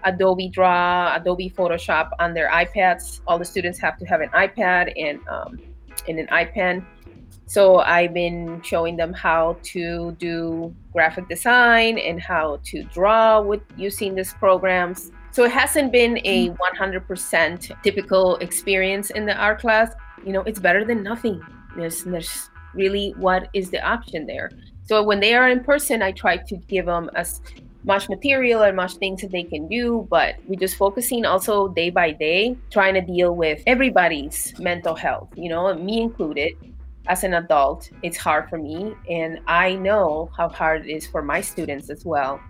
Adobe 0.05 0.48
Draw, 0.48 1.16
Adobe 1.16 1.50
Photoshop 1.50 2.11
on 2.18 2.35
their 2.35 2.50
iPads. 2.50 3.20
All 3.27 3.38
the 3.38 3.44
students 3.44 3.79
have 3.81 3.98
to 3.98 4.05
have 4.05 4.20
an 4.20 4.29
iPad 4.31 4.92
and 4.96 5.20
um, 5.29 5.59
and 6.09 6.18
an 6.18 6.27
iPad. 6.29 6.85
So 7.46 7.79
I've 7.79 8.14
been 8.14 8.62
showing 8.62 8.96
them 8.96 9.12
how 9.12 9.59
to 9.64 10.12
do 10.18 10.74
graphic 10.92 11.29
design 11.29 11.98
and 11.98 12.20
how 12.20 12.61
to 12.64 12.83
draw 12.85 13.40
with 13.40 13.61
using 13.77 14.14
these 14.14 14.33
programs. 14.35 15.12
So 15.31 15.44
it 15.44 15.50
hasn't 15.50 15.92
been 15.92 16.18
a 16.24 16.50
100% 16.50 17.07
mm. 17.07 17.83
typical 17.83 18.37
experience 18.37 19.11
in 19.11 19.27
the 19.27 19.37
art 19.37 19.61
class. 19.61 19.92
You 20.24 20.33
know, 20.33 20.40
it's 20.42 20.59
better 20.59 20.85
than 20.85 21.03
nothing. 21.03 21.42
There's, 21.77 22.05
there's 22.05 22.48
really 22.75 23.15
what 23.17 23.49
is 23.53 23.71
the 23.71 23.83
option 23.87 24.27
there. 24.27 24.51
So 24.87 25.03
when 25.03 25.21
they 25.21 25.35
are 25.35 25.49
in 25.49 25.65
person, 25.65 26.03
I 26.03 26.13
try 26.13 26.37
to 26.37 26.57
give 26.57 26.87
them 26.87 27.11
as 27.15 27.41
much 27.85 28.09
material 28.09 28.63
and 28.63 28.77
much 28.77 28.95
things 28.97 29.21
that 29.21 29.31
they 29.31 29.43
can 29.43 29.69
do, 29.69 30.07
but 30.11 30.37
we're 30.47 30.59
just 30.59 30.77
focusing 30.77 31.25
also 31.27 31.69
day 31.69 31.91
by 31.91 32.13
day, 32.13 32.57
trying 32.71 32.95
to 32.95 33.01
deal 33.01 33.37
with 33.37 33.63
everybody's 33.67 34.59
mental 34.59 34.95
health, 34.95 35.29
you 35.37 35.49
know, 35.49 35.73
me 35.75 36.01
included. 36.01 36.55
As 37.07 37.23
an 37.23 37.35
adult, 37.35 37.91
it's 38.03 38.17
hard 38.17 38.49
for 38.49 38.57
me, 38.57 38.95
and 39.11 39.39
I 39.47 39.75
know 39.75 40.31
how 40.35 40.49
hard 40.49 40.87
it 40.87 40.91
is 40.91 41.07
for 41.07 41.21
my 41.21 41.43
students 41.43 41.91
as 41.91 42.07
well 42.07 42.41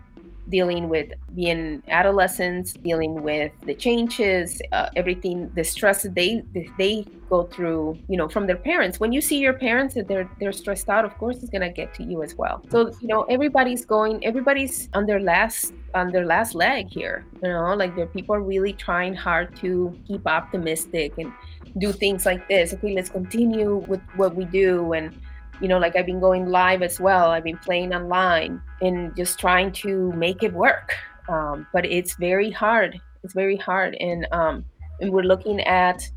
dealing 0.48 0.88
with 0.88 1.12
being 1.35 1.83
adolescents, 1.88 2.74
dealing 2.74 3.22
with 3.22 3.52
the 3.64 3.74
changes, 3.74 4.61
uh, 4.72 4.88
everything, 4.96 5.50
the 5.54 5.64
stress 5.64 6.02
that 6.02 6.14
they 6.14 6.42
they 6.78 7.07
go 7.30 7.44
through, 7.44 7.98
you 8.09 8.16
know, 8.16 8.28
from 8.28 8.46
their 8.46 8.57
parents. 8.57 9.00
When 9.00 9.12
you 9.12 9.20
see 9.20 9.38
your 9.38 9.54
parents 9.54 9.94
that 9.94 10.09
they're 10.09 10.28
they're 10.40 10.52
stressed 10.52 10.88
out, 10.88 11.04
of 11.04 11.16
course, 11.18 11.37
it's 11.42 11.50
gonna 11.50 11.72
get 11.72 11.94
to 11.94 12.02
you 12.04 12.22
as 12.22 12.35
well. 12.35 12.62
So 12.70 12.92
you 13.00 13.09
know, 13.09 13.22
everybody's 13.24 13.85
going, 13.85 14.24
everybody's 14.24 14.88
on 14.94 15.07
their 15.07 15.20
last 15.20 15.72
on 15.94 16.11
their 16.11 16.26
last 16.26 16.54
leg 16.54 16.88
here. 16.88 17.24
You 17.42 17.48
know, 17.50 17.74
like 17.74 17.96
the 17.96 18.07
people 18.07 18.35
are 18.35 18.42
really 18.42 18.72
trying 18.72 19.14
hard 19.14 19.57
to 19.57 19.98
keep 20.07 20.26
optimistic 20.26 21.14
and 21.18 21.33
do 21.78 21.92
things 21.92 22.26
like 22.26 22.46
this. 22.48 22.74
Okay, 22.74 22.94
let's 22.94 23.09
continue 23.09 23.76
with 23.76 24.00
what 24.16 24.35
we 24.35 24.44
do 24.44 24.92
and 24.92 25.18
you 25.61 25.69
know 25.69 25.79
like 25.79 25.97
i've 25.97 26.07
been 26.07 26.21
going 26.21 26.47
live 26.47 26.83
as 26.83 27.01
well. 27.01 27.31
I've 27.31 27.45
been 27.45 27.59
playing 27.59 27.95
online 27.95 28.61
and 28.81 29.14
just 29.17 29.38
trying 29.38 29.73
to 29.85 30.12
make 30.12 30.43
it 30.43 30.53
work. 30.53 30.95
Um, 31.29 31.67
but 31.73 31.87
it's 31.87 32.17
very 32.17 32.51
hard. 32.51 33.01
It's 33.23 33.33
very 33.33 33.57
hard. 33.57 33.97
And 34.01 34.27
um, 34.33 34.64
and 35.01 35.11
we're 35.11 35.23
looking 35.23 35.61
at 35.62 36.09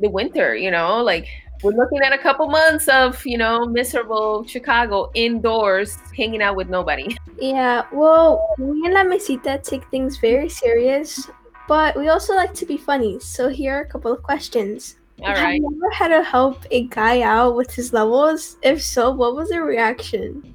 the 0.00 0.10
winter 0.10 0.56
you 0.56 0.70
know 0.70 1.02
like 1.02 1.28
we're 1.62 1.72
looking 1.72 2.00
at 2.00 2.12
a 2.12 2.18
couple 2.18 2.48
months 2.48 2.88
of 2.88 3.24
you 3.24 3.38
know 3.38 3.64
miserable 3.64 4.44
chicago 4.46 5.10
indoors 5.14 5.96
hanging 6.16 6.42
out 6.42 6.56
with 6.56 6.68
nobody. 6.68 7.16
Yeah 7.38 7.86
well 7.92 8.54
we 8.58 8.84
in 8.84 8.92
la 8.92 9.04
mesita 9.04 9.62
take 9.62 9.84
things 9.90 10.18
very 10.18 10.48
serious 10.48 11.30
but 11.66 11.96
we 11.96 12.08
also 12.08 12.34
like 12.34 12.52
to 12.54 12.66
be 12.66 12.76
funny. 12.76 13.18
So 13.20 13.48
here 13.48 13.78
are 13.78 13.80
a 13.80 13.86
couple 13.86 14.12
of 14.12 14.22
questions 14.22 14.96
all 15.24 15.32
right. 15.32 15.54
Have 15.54 15.54
you 15.54 15.80
ever 15.82 15.90
had 15.90 16.08
to 16.08 16.22
help 16.22 16.64
a 16.70 16.86
guy 16.88 17.22
out 17.22 17.56
with 17.56 17.72
his 17.72 17.92
levels? 17.92 18.56
If 18.62 18.82
so, 18.82 19.10
what 19.10 19.34
was 19.34 19.48
their 19.48 19.64
reaction? 19.64 20.54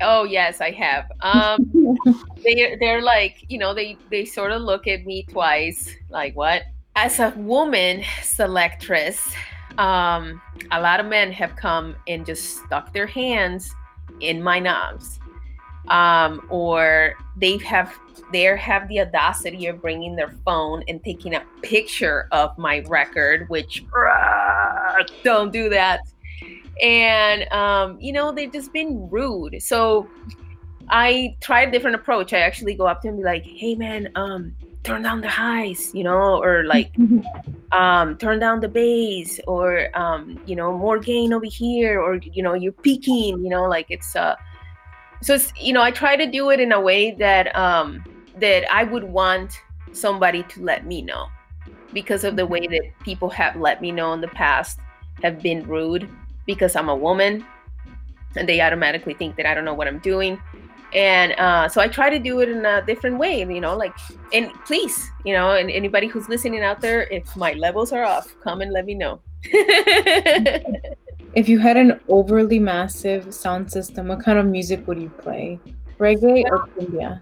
Oh 0.00 0.24
yes, 0.24 0.60
I 0.60 0.70
have. 0.72 1.10
Um, 1.20 1.96
they 2.44 2.76
they're 2.78 3.02
like 3.02 3.44
you 3.48 3.58
know 3.58 3.72
they 3.72 3.96
they 4.10 4.24
sort 4.24 4.52
of 4.52 4.62
look 4.62 4.86
at 4.86 5.06
me 5.06 5.24
twice, 5.24 5.94
like 6.10 6.34
what? 6.36 6.62
As 6.94 7.18
a 7.18 7.30
woman 7.36 8.02
selectress, 8.22 9.34
um, 9.78 10.40
a 10.72 10.80
lot 10.80 11.00
of 11.00 11.06
men 11.06 11.30
have 11.32 11.56
come 11.56 11.94
and 12.08 12.24
just 12.24 12.64
stuck 12.64 12.92
their 12.92 13.06
hands 13.06 13.74
in 14.20 14.42
my 14.42 14.58
knobs, 14.58 15.20
um, 15.88 16.46
or 16.50 17.14
they 17.36 17.58
have 17.58 17.92
they 18.32 18.42
have 18.42 18.88
the 18.88 19.00
audacity 19.00 19.66
of 19.66 19.80
bringing 19.80 20.16
their 20.16 20.30
phone 20.44 20.82
and 20.88 21.02
taking 21.04 21.34
a 21.34 21.42
picture 21.62 22.28
of 22.32 22.56
my 22.58 22.80
record, 22.88 23.48
which 23.48 23.84
uh, 23.96 25.02
don't 25.22 25.52
do 25.52 25.68
that. 25.68 26.00
And 26.82 27.50
um, 27.52 27.98
you 28.00 28.12
know, 28.12 28.32
they've 28.32 28.52
just 28.52 28.72
been 28.72 29.08
rude. 29.10 29.62
So 29.62 30.08
I 30.88 31.36
tried 31.40 31.68
a 31.68 31.70
different 31.70 31.96
approach. 31.96 32.32
I 32.32 32.40
actually 32.40 32.74
go 32.74 32.86
up 32.86 33.02
to 33.02 33.08
him 33.08 33.14
and 33.14 33.22
be 33.22 33.24
like, 33.24 33.44
"Hey, 33.44 33.74
man, 33.74 34.08
um, 34.14 34.54
turn 34.82 35.02
down 35.02 35.20
the 35.20 35.28
highs," 35.28 35.94
you 35.94 36.04
know, 36.04 36.42
or 36.42 36.64
like, 36.64 36.92
um, 37.72 38.16
turn 38.18 38.38
down 38.38 38.60
the 38.60 38.68
bass, 38.68 39.40
or 39.46 39.88
um, 39.98 40.40
you 40.46 40.56
know, 40.56 40.76
more 40.76 40.98
gain 40.98 41.32
over 41.32 41.46
here, 41.46 42.00
or 42.00 42.16
you 42.16 42.42
know, 42.42 42.54
you're 42.54 42.72
peaking, 42.72 43.42
you 43.42 43.50
know, 43.50 43.64
like 43.64 43.86
it's 43.90 44.16
uh. 44.16 44.36
So 45.22 45.34
it's, 45.34 45.52
you 45.58 45.72
know, 45.72 45.82
I 45.82 45.90
try 45.90 46.16
to 46.16 46.26
do 46.26 46.50
it 46.50 46.60
in 46.60 46.72
a 46.72 46.80
way 46.80 47.12
that 47.12 47.54
um, 47.56 48.04
that 48.38 48.70
I 48.72 48.84
would 48.84 49.04
want 49.04 49.60
somebody 49.92 50.42
to 50.44 50.62
let 50.62 50.86
me 50.86 51.02
know 51.02 51.26
because 51.92 52.24
of 52.24 52.36
the 52.36 52.46
way 52.46 52.66
that 52.66 52.82
people 53.02 53.30
have 53.30 53.56
let 53.56 53.80
me 53.80 53.90
know 53.90 54.12
in 54.12 54.20
the 54.20 54.28
past 54.28 54.78
have 55.22 55.40
been 55.40 55.66
rude 55.66 56.08
because 56.46 56.76
I'm 56.76 56.88
a 56.88 56.96
woman 56.96 57.44
and 58.36 58.48
they 58.48 58.60
automatically 58.60 59.14
think 59.14 59.36
that 59.36 59.46
I 59.46 59.54
don't 59.54 59.64
know 59.64 59.74
what 59.74 59.88
I'm 59.88 59.98
doing. 60.00 60.40
And 60.94 61.32
uh, 61.32 61.68
so 61.68 61.80
I 61.80 61.88
try 61.88 62.10
to 62.10 62.18
do 62.18 62.40
it 62.40 62.48
in 62.48 62.64
a 62.64 62.84
different 62.84 63.18
way, 63.18 63.40
you 63.40 63.60
know, 63.60 63.76
like, 63.76 63.94
and 64.32 64.52
please, 64.66 65.10
you 65.24 65.32
know, 65.32 65.52
and 65.56 65.70
anybody 65.70 66.06
who's 66.06 66.28
listening 66.28 66.62
out 66.62 66.80
there, 66.80 67.04
if 67.04 67.34
my 67.36 67.54
levels 67.54 67.92
are 67.92 68.04
off, 68.04 68.34
come 68.42 68.60
and 68.60 68.72
let 68.72 68.84
me 68.84 68.94
know. 68.94 69.20
if 71.36 71.50
you 71.50 71.58
had 71.58 71.76
an 71.76 72.00
overly 72.08 72.58
massive 72.58 73.32
sound 73.32 73.70
system, 73.70 74.08
what 74.08 74.24
kind 74.24 74.38
of 74.38 74.46
music 74.46 74.86
would 74.88 75.00
you 75.00 75.10
play? 75.10 75.60
Reggae 75.98 76.44
or 76.50 76.66
cumbia? 76.68 77.20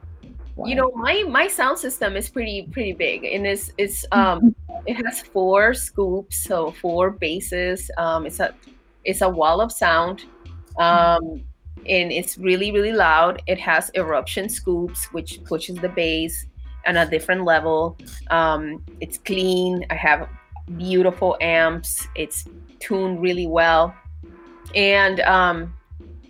Why? 0.54 0.68
You 0.68 0.76
know, 0.76 0.92
my 0.94 1.24
my 1.28 1.48
sound 1.48 1.78
system 1.78 2.16
is 2.16 2.30
pretty 2.30 2.68
pretty 2.70 2.92
big, 2.92 3.24
and 3.24 3.44
it's 3.44 3.72
it's 3.76 4.06
um 4.12 4.54
it 4.86 5.04
has 5.04 5.20
four 5.20 5.74
scoops, 5.74 6.44
so 6.44 6.70
four 6.70 7.10
basses. 7.10 7.90
Um, 7.98 8.24
it's 8.24 8.38
a 8.38 8.54
it's 9.04 9.20
a 9.20 9.28
wall 9.28 9.60
of 9.60 9.72
sound. 9.72 10.24
Um, 10.78 11.42
and 11.86 12.10
it's 12.10 12.38
really 12.38 12.72
really 12.72 12.92
loud 12.92 13.42
it 13.46 13.58
has 13.58 13.90
eruption 13.94 14.48
scoops 14.48 15.04
which 15.12 15.42
pushes 15.44 15.76
the 15.76 15.88
bass 15.90 16.46
on 16.86 16.96
a 16.96 17.08
different 17.08 17.44
level 17.44 17.98
um, 18.30 18.82
it's 19.00 19.18
clean 19.18 19.84
i 19.90 19.94
have 19.94 20.28
beautiful 20.78 21.36
amps 21.40 22.08
it's 22.14 22.48
tuned 22.80 23.20
really 23.20 23.46
well 23.46 23.94
and 24.74 25.20
um, 25.20 25.74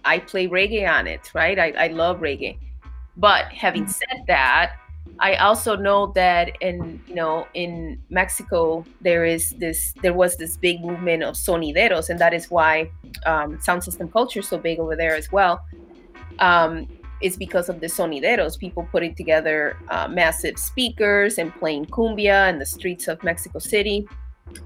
i 0.05 0.19
play 0.19 0.49
reggae 0.49 0.89
on 0.89 1.07
it 1.07 1.31
right 1.35 1.59
I, 1.59 1.71
I 1.73 1.87
love 1.89 2.21
reggae 2.21 2.59
but 3.17 3.47
having 3.53 3.87
said 3.87 4.25
that 4.27 4.75
I 5.19 5.37
also 5.37 5.77
know 5.77 6.09
that 6.15 6.57
in 6.61 7.01
you 7.07 7.15
know 7.15 7.47
in 7.55 8.01
Mexico 8.11 8.85
there 9.01 9.25
is 9.25 9.51
this 9.59 9.95
there 10.03 10.13
was 10.13 10.37
this 10.37 10.57
big 10.57 10.85
movement 10.85 11.23
of 11.23 11.35
sonideros, 11.35 12.09
and 12.11 12.19
that 12.19 12.35
is 12.35 12.51
why 12.51 12.91
um, 13.27 13.61
sound 13.61 13.85
system 13.85 14.09
culture 14.09 14.41
is 14.41 14.49
so 14.49 14.59
big 14.59 14.79
over 14.79 14.97
there 14.97 15.15
as 15.15 15.31
well. 15.31 15.65
Um, 16.41 16.89
is 17.21 17.37
because 17.37 17.69
of 17.69 17.81
the 17.81 17.87
sonideros, 17.87 18.59
people 18.59 18.87
putting 18.91 19.15
together 19.15 19.79
uh, 19.89 20.09
massive 20.09 20.59
speakers 20.59 21.39
and 21.39 21.55
playing 21.55 21.87
cumbia 21.87 22.51
in 22.51 22.59
the 22.59 22.67
streets 22.67 23.09
of 23.09 23.23
Mexico 23.23 23.59
City. 23.61 24.07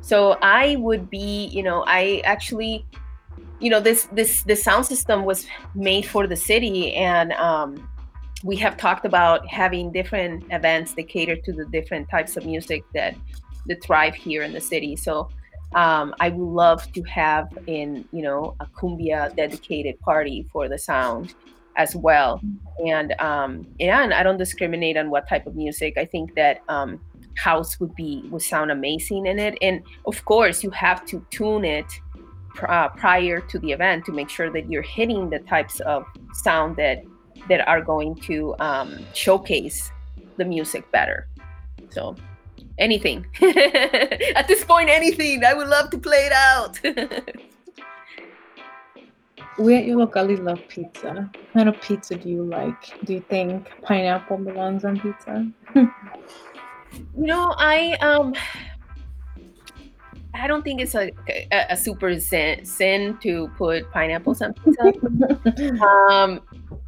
So 0.00 0.38
I 0.42 0.76
would 0.76 1.08
be, 1.08 1.46
you 1.46 1.62
know, 1.62 1.84
I 1.86 2.20
actually, 2.24 2.84
you 3.60 3.70
know, 3.70 3.80
this 3.80 4.08
this 4.12 4.42
this 4.42 4.62
sound 4.62 4.86
system 4.86 5.24
was 5.24 5.46
made 5.74 6.06
for 6.06 6.26
the 6.26 6.36
city, 6.36 6.94
and 6.94 7.32
um, 7.32 7.88
we 8.44 8.56
have 8.56 8.76
talked 8.76 9.04
about 9.04 9.46
having 9.48 9.90
different 9.92 10.44
events 10.50 10.94
that 10.94 11.08
cater 11.08 11.36
to 11.36 11.52
the 11.52 11.64
different 11.66 12.08
types 12.08 12.36
of 12.36 12.46
music 12.46 12.84
that 12.94 13.14
that 13.66 13.82
thrive 13.82 14.14
here 14.14 14.42
in 14.42 14.52
the 14.52 14.60
city. 14.60 14.96
So 14.96 15.28
um, 15.74 16.14
I 16.20 16.30
would 16.30 16.52
love 16.52 16.90
to 16.92 17.02
have 17.02 17.48
in 17.66 18.08
you 18.12 18.22
know 18.22 18.54
a 18.60 18.66
cumbia 18.66 19.34
dedicated 19.34 19.98
party 20.00 20.46
for 20.52 20.68
the 20.68 20.78
sound 20.78 21.34
as 21.76 21.94
well. 21.96 22.40
And 22.84 23.12
um, 23.20 23.66
and 23.80 24.14
I 24.14 24.22
don't 24.22 24.38
discriminate 24.38 24.96
on 24.96 25.10
what 25.10 25.28
type 25.28 25.46
of 25.46 25.56
music. 25.56 25.98
I 25.98 26.04
think 26.04 26.34
that 26.34 26.62
um, 26.68 27.00
house 27.38 27.80
would 27.80 27.94
be 27.94 28.24
would 28.30 28.42
sound 28.42 28.70
amazing 28.70 29.26
in 29.26 29.38
it. 29.38 29.56
And 29.62 29.82
of 30.06 30.24
course, 30.24 30.62
you 30.62 30.70
have 30.70 31.04
to 31.06 31.24
tune 31.30 31.64
it 31.64 31.86
uh, 32.64 32.88
prior 32.88 33.40
to 33.40 33.58
the 33.58 33.72
event 33.72 34.04
to 34.06 34.12
make 34.12 34.28
sure 34.28 34.50
that 34.50 34.70
you're 34.70 34.82
hitting 34.82 35.30
the 35.30 35.38
types 35.40 35.80
of 35.80 36.04
sound 36.32 36.76
that 36.76 37.02
that 37.48 37.66
are 37.68 37.80
going 37.80 38.14
to 38.16 38.54
um, 38.58 38.98
showcase 39.14 39.90
the 40.36 40.44
music 40.44 40.90
better. 40.90 41.28
So 41.90 42.16
anything 42.78 43.26
at 43.42 44.46
this 44.48 44.64
point, 44.64 44.88
anything. 44.88 45.44
I 45.44 45.54
would 45.54 45.68
love 45.68 45.90
to 45.90 45.98
play 45.98 46.26
it 46.26 46.32
out. 46.32 46.80
we 49.58 49.76
at 49.76 49.84
Yollocalli 49.84 50.42
love 50.42 50.60
pizza. 50.68 51.30
What 51.32 51.52
kind 51.52 51.68
of 51.68 51.80
pizza 51.80 52.16
do 52.16 52.28
you 52.28 52.44
like? 52.44 52.98
Do 53.04 53.14
you 53.14 53.24
think 53.28 53.68
pineapple 53.82 54.38
belongs 54.38 54.84
on 54.84 55.00
pizza? 55.00 55.50
you 55.74 55.92
know, 57.16 57.54
I 57.58 57.92
um 58.00 58.34
I 60.34 60.46
don't 60.46 60.62
think 60.62 60.80
it's 60.80 60.94
a, 60.94 61.10
a, 61.28 61.66
a 61.70 61.76
super 61.76 62.18
sin, 62.20 62.64
sin 62.64 63.18
to 63.22 63.48
put 63.56 63.90
pineapples 63.90 64.42
on 64.42 64.54
pizza. 64.54 65.84
um, 65.84 66.40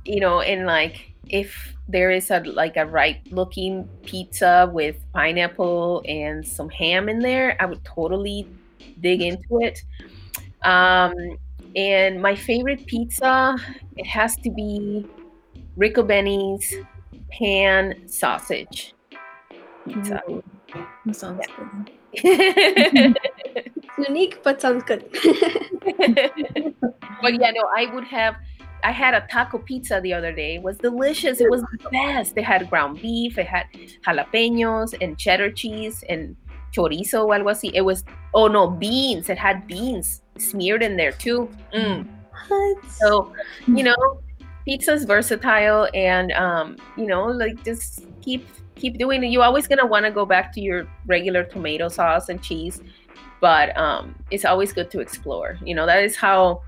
you 0.04 0.20
know, 0.20 0.40
and 0.40 0.66
like 0.66 1.12
if 1.28 1.74
there 1.88 2.10
is 2.10 2.30
a 2.30 2.40
like 2.40 2.76
a 2.76 2.86
right 2.86 3.20
looking 3.32 3.88
pizza 4.04 4.70
with 4.72 4.96
pineapple 5.12 6.02
and 6.06 6.46
some 6.46 6.68
ham 6.70 7.08
in 7.08 7.20
there, 7.20 7.56
I 7.60 7.66
would 7.66 7.84
totally 7.84 8.46
dig 9.00 9.22
into 9.22 9.60
it. 9.60 9.82
Um, 10.62 11.14
and 11.76 12.20
my 12.20 12.34
favorite 12.34 12.86
pizza, 12.86 13.56
it 13.96 14.06
has 14.06 14.36
to 14.36 14.50
be 14.50 15.06
Ricobene's 15.76 16.74
pan 17.30 18.06
sausage 18.06 18.94
pizza. 19.86 20.20
Ooh, 20.28 20.42
that 21.06 21.16
sounds 21.16 21.40
yeah. 21.48 21.56
good. 21.56 21.99
Unique, 24.08 24.42
but 24.42 24.60
sounds 24.60 24.82
good. 24.84 25.04
but 27.22 27.34
yeah, 27.34 27.50
no, 27.50 27.68
I 27.76 27.90
would 27.92 28.04
have. 28.04 28.36
I 28.82 28.92
had 28.92 29.12
a 29.12 29.26
taco 29.30 29.58
pizza 29.58 30.00
the 30.02 30.14
other 30.14 30.32
day. 30.32 30.54
It 30.54 30.62
was 30.62 30.78
delicious. 30.78 31.40
It 31.40 31.50
was 31.50 31.60
the 31.60 31.90
best. 31.90 32.34
They 32.34 32.40
had 32.42 32.68
ground 32.70 33.02
beef. 33.02 33.36
It 33.36 33.46
had 33.46 33.66
jalapenos 34.06 34.94
and 35.02 35.18
cheddar 35.18 35.50
cheese 35.52 36.02
and 36.08 36.34
chorizo 36.72 37.24
o 37.24 37.28
algo 37.28 37.50
así. 37.50 37.70
It 37.74 37.82
was 37.82 38.04
oh 38.32 38.48
no 38.48 38.70
beans. 38.70 39.28
It 39.28 39.36
had 39.38 39.66
beans 39.66 40.22
smeared 40.38 40.82
in 40.82 40.96
there 40.96 41.12
too. 41.12 41.50
Mm. 41.74 42.08
So 42.88 43.32
you 43.66 43.84
know, 43.84 44.22
pizza's 44.64 45.04
versatile 45.04 45.88
and 45.92 46.32
um, 46.32 46.76
you 46.96 47.06
know, 47.06 47.24
like 47.26 47.62
just 47.64 48.06
keep 48.22 48.48
keep 48.80 48.98
doing 48.98 49.22
it. 49.22 49.28
You're 49.28 49.44
always 49.44 49.68
gonna 49.68 49.86
want 49.86 50.06
to 50.06 50.10
go 50.10 50.24
back 50.24 50.52
to 50.54 50.60
your 50.60 50.86
regular 51.06 51.44
tomato 51.44 51.88
sauce 51.88 52.28
and 52.28 52.42
cheese, 52.42 52.82
but 53.40 53.76
um, 53.76 54.14
it's 54.30 54.44
always 54.44 54.72
good 54.72 54.90
to 54.92 55.00
explore. 55.00 55.58
You 55.64 55.74
know, 55.74 55.86
that 55.86 56.02
is 56.02 56.16
how 56.16 56.62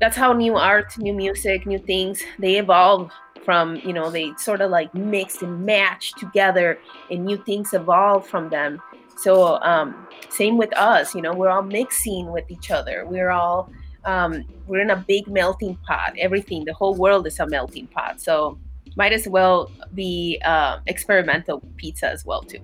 that's 0.00 0.16
how 0.16 0.32
new 0.32 0.54
art, 0.56 0.96
new 0.98 1.12
music, 1.12 1.66
new 1.66 1.78
things 1.78 2.22
they 2.38 2.58
evolve 2.58 3.10
from. 3.44 3.76
You 3.76 3.92
know, 3.92 4.10
they 4.10 4.32
sort 4.36 4.60
of 4.60 4.70
like 4.70 4.94
mix 4.94 5.42
and 5.42 5.64
match 5.64 6.12
together, 6.14 6.78
and 7.10 7.24
new 7.24 7.36
things 7.44 7.72
evolve 7.72 8.26
from 8.26 8.50
them. 8.50 8.80
So 9.16 9.60
um, 9.62 10.06
same 10.28 10.58
with 10.58 10.72
us. 10.76 11.14
You 11.14 11.22
know, 11.22 11.34
we're 11.34 11.50
all 11.50 11.62
mixing 11.62 12.30
with 12.30 12.48
each 12.50 12.70
other. 12.70 13.04
We're 13.06 13.30
all 13.30 13.70
um, 14.04 14.44
we're 14.66 14.80
in 14.80 14.90
a 14.90 14.96
big 14.96 15.26
melting 15.28 15.76
pot. 15.86 16.14
Everything, 16.18 16.64
the 16.64 16.72
whole 16.72 16.94
world 16.94 17.26
is 17.26 17.40
a 17.40 17.46
melting 17.46 17.88
pot. 17.88 18.20
So 18.20 18.58
might 18.98 19.12
as 19.12 19.28
well 19.28 19.70
be 19.94 20.40
uh, 20.44 20.80
experimental 20.88 21.62
pizza 21.76 22.10
as 22.10 22.26
well 22.26 22.42
too. 22.42 22.58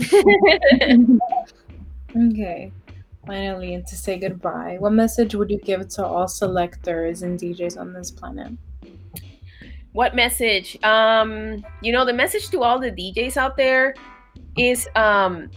okay. 2.16 2.72
Finally, 3.26 3.74
and 3.74 3.86
to 3.86 3.96
say 3.96 4.18
goodbye, 4.18 4.76
what 4.78 4.92
message 4.92 5.34
would 5.34 5.50
you 5.50 5.58
give 5.58 5.86
to 5.88 6.06
all 6.06 6.26
selectors 6.26 7.22
and 7.22 7.38
DJs 7.38 7.78
on 7.78 7.92
this 7.92 8.10
planet? 8.10 8.52
What 9.92 10.14
message? 10.14 10.82
Um, 10.84 11.64
you 11.82 11.92
know, 11.92 12.04
the 12.06 12.14
message 12.14 12.48
to 12.50 12.62
all 12.62 12.78
the 12.78 12.92
DJs 12.92 13.36
out 13.36 13.56
there 13.56 13.94
is 14.56 14.88
um, 14.94 15.50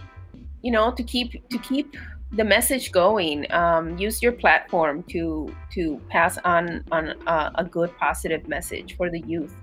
you 0.63 0.71
know, 0.71 0.91
to 0.91 1.03
keep 1.03 1.47
to 1.49 1.57
keep 1.59 1.95
the 2.31 2.43
message 2.43 2.91
going. 2.91 3.45
Um, 3.53 3.97
use 3.99 4.23
your 4.23 4.31
platform 4.31 5.03
to 5.03 5.53
to 5.73 6.01
pass 6.09 6.39
on 6.43 6.83
on 6.91 7.13
a, 7.27 7.51
a 7.55 7.63
good 7.63 7.95
positive 7.97 8.47
message 8.47 8.97
for 8.97 9.11
the 9.11 9.21
youth 9.21 9.55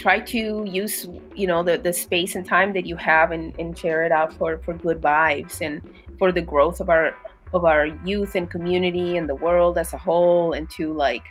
try 0.00 0.18
to 0.18 0.64
use 0.64 1.06
you 1.34 1.46
know 1.46 1.62
the, 1.62 1.76
the 1.76 1.92
space 1.92 2.34
and 2.34 2.46
time 2.46 2.72
that 2.72 2.86
you 2.86 2.96
have 2.96 3.32
and, 3.32 3.54
and 3.58 3.78
share 3.78 4.04
it 4.04 4.12
out 4.12 4.32
for 4.32 4.58
for 4.58 4.74
good 4.74 5.00
vibes 5.00 5.60
and 5.60 5.82
for 6.18 6.32
the 6.32 6.40
growth 6.40 6.80
of 6.80 6.88
our 6.88 7.14
of 7.52 7.64
our 7.64 7.86
youth 8.04 8.34
and 8.34 8.50
community 8.50 9.16
and 9.16 9.28
the 9.28 9.34
world 9.34 9.76
as 9.76 9.92
a 9.92 9.98
whole 9.98 10.52
and 10.52 10.70
to 10.70 10.92
like 10.92 11.24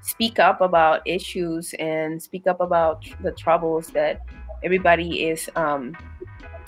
speak 0.00 0.38
up 0.38 0.60
about 0.60 1.00
issues 1.06 1.74
and 1.78 2.22
speak 2.22 2.46
up 2.46 2.60
about 2.60 3.04
the 3.22 3.32
troubles 3.32 3.88
that 3.88 4.20
everybody 4.62 5.24
is 5.24 5.50
um, 5.56 5.96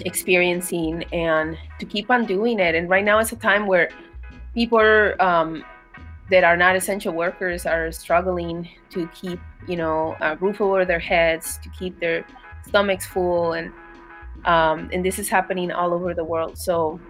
experiencing 0.01 1.05
and 1.13 1.57
to 1.79 1.87
keep 1.87 2.11
on 2.11 2.25
doing 2.25 2.59
it. 2.59 2.75
And 2.75 2.89
right 2.89 3.05
now 3.05 3.19
it's 3.19 3.33
a 3.33 3.37
time 3.37 3.67
where 3.67 3.91
people 4.55 4.79
are 4.79 5.21
um, 5.23 5.65
that 6.31 6.45
are 6.45 6.57
not 6.57 6.77
essential 6.77 7.13
workers 7.13 7.67
are 7.67 7.93
struggling 7.93 8.69
to 8.91 9.09
keep 9.09 9.39
you 9.69 9.77
know 9.77 10.17
a 10.21 10.37
roof 10.37 10.61
over 10.61 10.85
their 10.85 10.99
heads 10.99 11.59
to 11.63 11.69
keep 11.71 11.99
their 12.01 12.27
stomachs 12.67 13.07
full 13.07 13.53
and 13.53 13.73
um, 14.45 14.91
and 14.93 15.05
this 15.05 15.19
is 15.19 15.29
happening 15.29 15.73
all 15.73 15.93
over 15.95 16.15
the 16.15 16.25
world. 16.25 16.59
So 16.59 17.01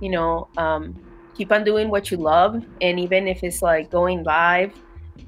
you 0.00 0.10
know 0.10 0.48
um, 0.56 1.00
keep 1.36 1.52
on 1.52 1.64
doing 1.64 1.88
what 1.88 2.10
you 2.10 2.16
love 2.16 2.64
and 2.80 3.00
even 3.00 3.26
if 3.28 3.42
it's 3.42 3.62
like 3.62 3.90
going 3.90 4.22
live 4.22 4.72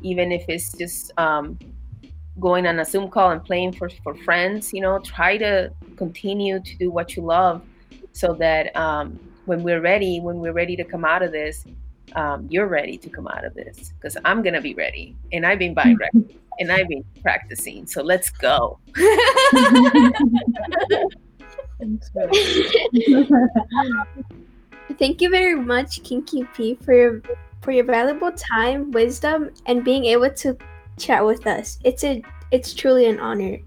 even 0.03 0.33
if 0.33 0.45
it's 0.49 0.73
just 0.73 1.13
um, 1.19 1.59
going 2.39 2.67
on 2.67 2.79
a 2.79 2.85
Zoom 2.85 3.09
call 3.09 3.31
and 3.31 3.43
playing 3.45 3.73
for, 3.73 3.89
for 4.03 4.15
friends, 4.15 4.73
you 4.73 4.81
know, 4.81 4.99
try 4.99 5.37
to 5.39 5.73
continue 5.97 6.61
to 6.61 6.77
do 6.77 6.91
what 6.91 7.17
you 7.17 7.23
love 7.23 7.63
so 8.13 8.35
that 8.35 8.75
um, 8.77 9.19
when 9.47 9.63
we're 9.63 9.81
ready, 9.81 10.21
when 10.21 10.39
we're 10.39 10.53
ready 10.53 10.77
to 10.77 10.85
come 10.85 11.05
out 11.05 11.23
of 11.23 11.33
this, 11.33 11.65
um, 12.15 12.47
you're 12.51 12.69
ready 12.69 12.97
to 12.99 13.11
come 13.11 13.27
out 13.29 13.45
of 13.45 13.55
this 13.55 13.93
because 13.95 14.17
I'm 14.25 14.43
gonna 14.43 14.61
be 14.61 14.75
ready, 14.75 15.17
and 15.33 15.45
I've 15.45 15.59
been 15.59 15.75
buying 15.75 15.97
records 15.97 16.33
and 16.61 16.73
I've 16.73 16.89
been 16.89 17.05
practicing. 17.23 17.87
So 17.87 18.03
let's 18.03 18.31
go. 18.31 18.79
Thank 24.99 25.21
you 25.21 25.31
very 25.31 25.57
much, 25.57 26.03
Kinky 26.05 26.45
P, 26.55 26.77
for 26.77 26.95
your 26.95 27.23
for 27.61 27.73
your 27.73 27.85
valuable 27.85 28.33
time, 28.33 28.91
wisdom, 28.93 29.51
and 29.67 29.85
being 29.85 30.05
able 30.07 30.31
to 30.31 30.57
chat 30.99 31.25
with 31.25 31.47
us. 31.47 31.79
It's 31.85 32.05
a 32.05 32.23
it's 32.51 32.73
truly 32.73 33.07
an 33.07 33.19
honor. 33.21 33.59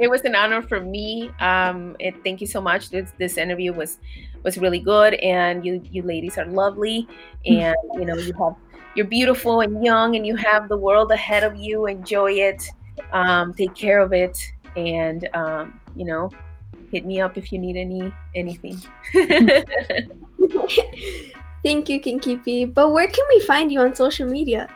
It 0.00 0.10
was 0.10 0.22
an 0.22 0.34
honor 0.34 0.62
for 0.62 0.80
me. 0.80 1.30
Um, 1.40 1.96
it, 1.98 2.14
thank 2.24 2.40
you 2.40 2.46
so 2.46 2.60
much. 2.60 2.90
This 2.90 3.12
this 3.18 3.36
interview 3.36 3.72
was 3.72 3.98
was 4.42 4.58
really 4.58 4.80
good, 4.80 5.14
and 5.14 5.64
you 5.64 5.82
you 5.90 6.02
ladies 6.02 6.38
are 6.38 6.46
lovely, 6.46 7.08
and 7.44 7.76
you 7.94 8.04
know 8.04 8.16
you 8.16 8.32
have 8.34 8.54
you're 8.94 9.06
beautiful 9.06 9.60
and 9.60 9.84
young, 9.84 10.16
and 10.16 10.26
you 10.26 10.36
have 10.36 10.68
the 10.68 10.76
world 10.76 11.10
ahead 11.12 11.44
of 11.44 11.56
you. 11.56 11.86
Enjoy 11.86 12.32
it, 12.32 12.68
um, 13.12 13.54
take 13.54 13.74
care 13.74 14.00
of 14.00 14.12
it, 14.12 14.38
and 14.76 15.28
um, 15.34 15.80
you 15.94 16.04
know, 16.04 16.30
hit 16.90 17.04
me 17.04 17.20
up 17.20 17.36
if 17.36 17.52
you 17.52 17.58
need 17.58 17.76
any 17.76 18.12
anything. 18.34 18.80
Thank 21.62 21.88
you, 21.88 21.98
Kinky 21.98 22.36
P. 22.36 22.64
But 22.64 22.92
where 22.92 23.08
can 23.08 23.24
we 23.28 23.40
find 23.40 23.72
you 23.72 23.80
on 23.80 23.94
social 23.94 24.28
media? 24.28 24.68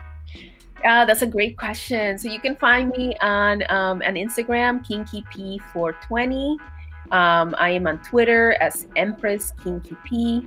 Uh, 0.84 1.04
that's 1.04 1.22
a 1.22 1.26
great 1.26 1.58
question. 1.58 2.18
So 2.18 2.28
you 2.28 2.40
can 2.40 2.56
find 2.56 2.90
me 2.90 3.14
on 3.20 3.62
um, 3.70 4.02
on 4.02 4.14
Instagram, 4.14 4.86
Kinky 4.86 5.22
P420. 5.32 6.58
Um, 7.10 7.54
I 7.58 7.70
am 7.70 7.86
on 7.86 7.98
Twitter 8.02 8.56
as 8.60 8.86
Empress 8.96 9.52
Kinky 9.62 9.96
P. 10.04 10.46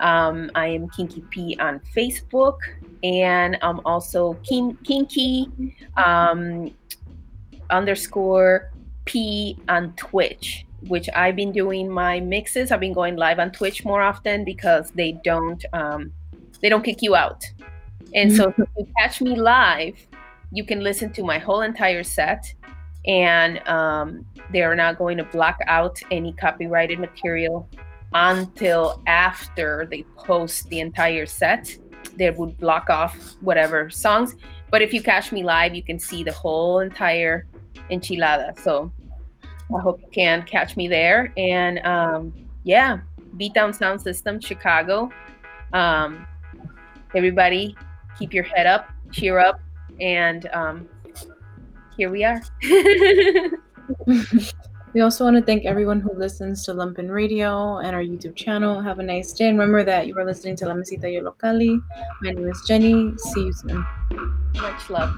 Um, 0.00 0.50
I 0.54 0.68
am 0.68 0.88
Kinky 0.90 1.22
P 1.30 1.56
on 1.60 1.80
Facebook, 1.94 2.58
and 3.02 3.58
I'm 3.62 3.80
also 3.84 4.34
kin- 4.44 4.78
Kinky 4.84 5.50
um, 5.96 6.74
underscore 7.70 8.72
P 9.04 9.58
on 9.68 9.92
Twitch, 9.94 10.66
which 10.86 11.08
I've 11.14 11.36
been 11.36 11.52
doing 11.52 11.90
my 11.90 12.20
mixes. 12.20 12.72
I've 12.72 12.80
been 12.80 12.92
going 12.92 13.16
live 13.16 13.38
on 13.38 13.50
Twitch 13.50 13.84
more 13.84 14.02
often 14.02 14.44
because 14.44 14.90
they 14.92 15.12
don't 15.24 15.64
um, 15.72 16.12
they 16.60 16.68
don't 16.68 16.82
kick 16.82 17.02
you 17.02 17.14
out. 17.14 17.44
And 18.14 18.34
so 18.34 18.48
if 18.56 18.68
you 18.76 18.88
catch 18.98 19.20
me 19.20 19.36
live, 19.36 19.94
you 20.50 20.64
can 20.64 20.80
listen 20.80 21.12
to 21.12 21.22
my 21.22 21.38
whole 21.38 21.60
entire 21.60 22.02
set 22.02 22.54
and 23.06 23.66
um, 23.68 24.24
they're 24.52 24.74
not 24.74 24.98
going 24.98 25.16
to 25.18 25.24
block 25.24 25.58
out 25.66 26.00
any 26.10 26.32
copyrighted 26.32 26.98
material 26.98 27.68
until 28.12 29.02
after 29.06 29.86
they 29.90 30.02
post 30.16 30.68
the 30.68 30.80
entire 30.80 31.26
set. 31.26 31.76
They 32.16 32.30
would 32.30 32.58
block 32.58 32.90
off 32.90 33.36
whatever 33.40 33.90
songs. 33.90 34.34
But 34.70 34.82
if 34.82 34.92
you 34.92 35.02
catch 35.02 35.32
me 35.32 35.42
live, 35.44 35.74
you 35.74 35.82
can 35.82 35.98
see 35.98 36.24
the 36.24 36.32
whole 36.32 36.80
entire 36.80 37.46
enchilada. 37.90 38.58
So 38.60 38.92
I 39.44 39.80
hope 39.80 40.00
you 40.00 40.08
can 40.12 40.42
catch 40.42 40.76
me 40.76 40.88
there. 40.88 41.32
And 41.36 41.78
um, 41.86 42.32
yeah, 42.64 42.98
Beatdown 43.36 43.74
Sound 43.74 44.00
System, 44.00 44.40
Chicago. 44.40 45.10
Um, 45.72 46.26
everybody, 47.14 47.76
keep 48.18 48.34
your 48.34 48.44
head 48.44 48.66
up, 48.66 48.90
cheer 49.12 49.38
up, 49.38 49.60
and 50.00 50.48
um, 50.52 50.88
here 51.96 52.10
we 52.10 52.24
are. 52.24 52.42
we 54.94 55.00
also 55.00 55.24
want 55.24 55.36
to 55.36 55.42
thank 55.42 55.64
everyone 55.64 56.00
who 56.00 56.12
listens 56.14 56.64
to 56.64 56.72
Lumpen 56.72 57.10
Radio 57.10 57.78
and 57.78 57.94
our 57.94 58.02
YouTube 58.02 58.36
channel. 58.36 58.80
Have 58.80 58.98
a 58.98 59.02
nice 59.02 59.32
day. 59.32 59.48
And 59.48 59.58
remember 59.58 59.84
that 59.84 60.06
you 60.06 60.16
are 60.18 60.24
listening 60.24 60.56
to 60.56 60.66
La 60.66 60.74
Mesita 60.74 61.04
Yollocalli. 61.04 61.80
My 62.22 62.30
name 62.30 62.48
is 62.48 62.62
Jenny. 62.66 63.16
See 63.16 63.44
you 63.46 63.52
soon. 63.52 63.86
Much 64.54 64.90
love. 64.90 65.14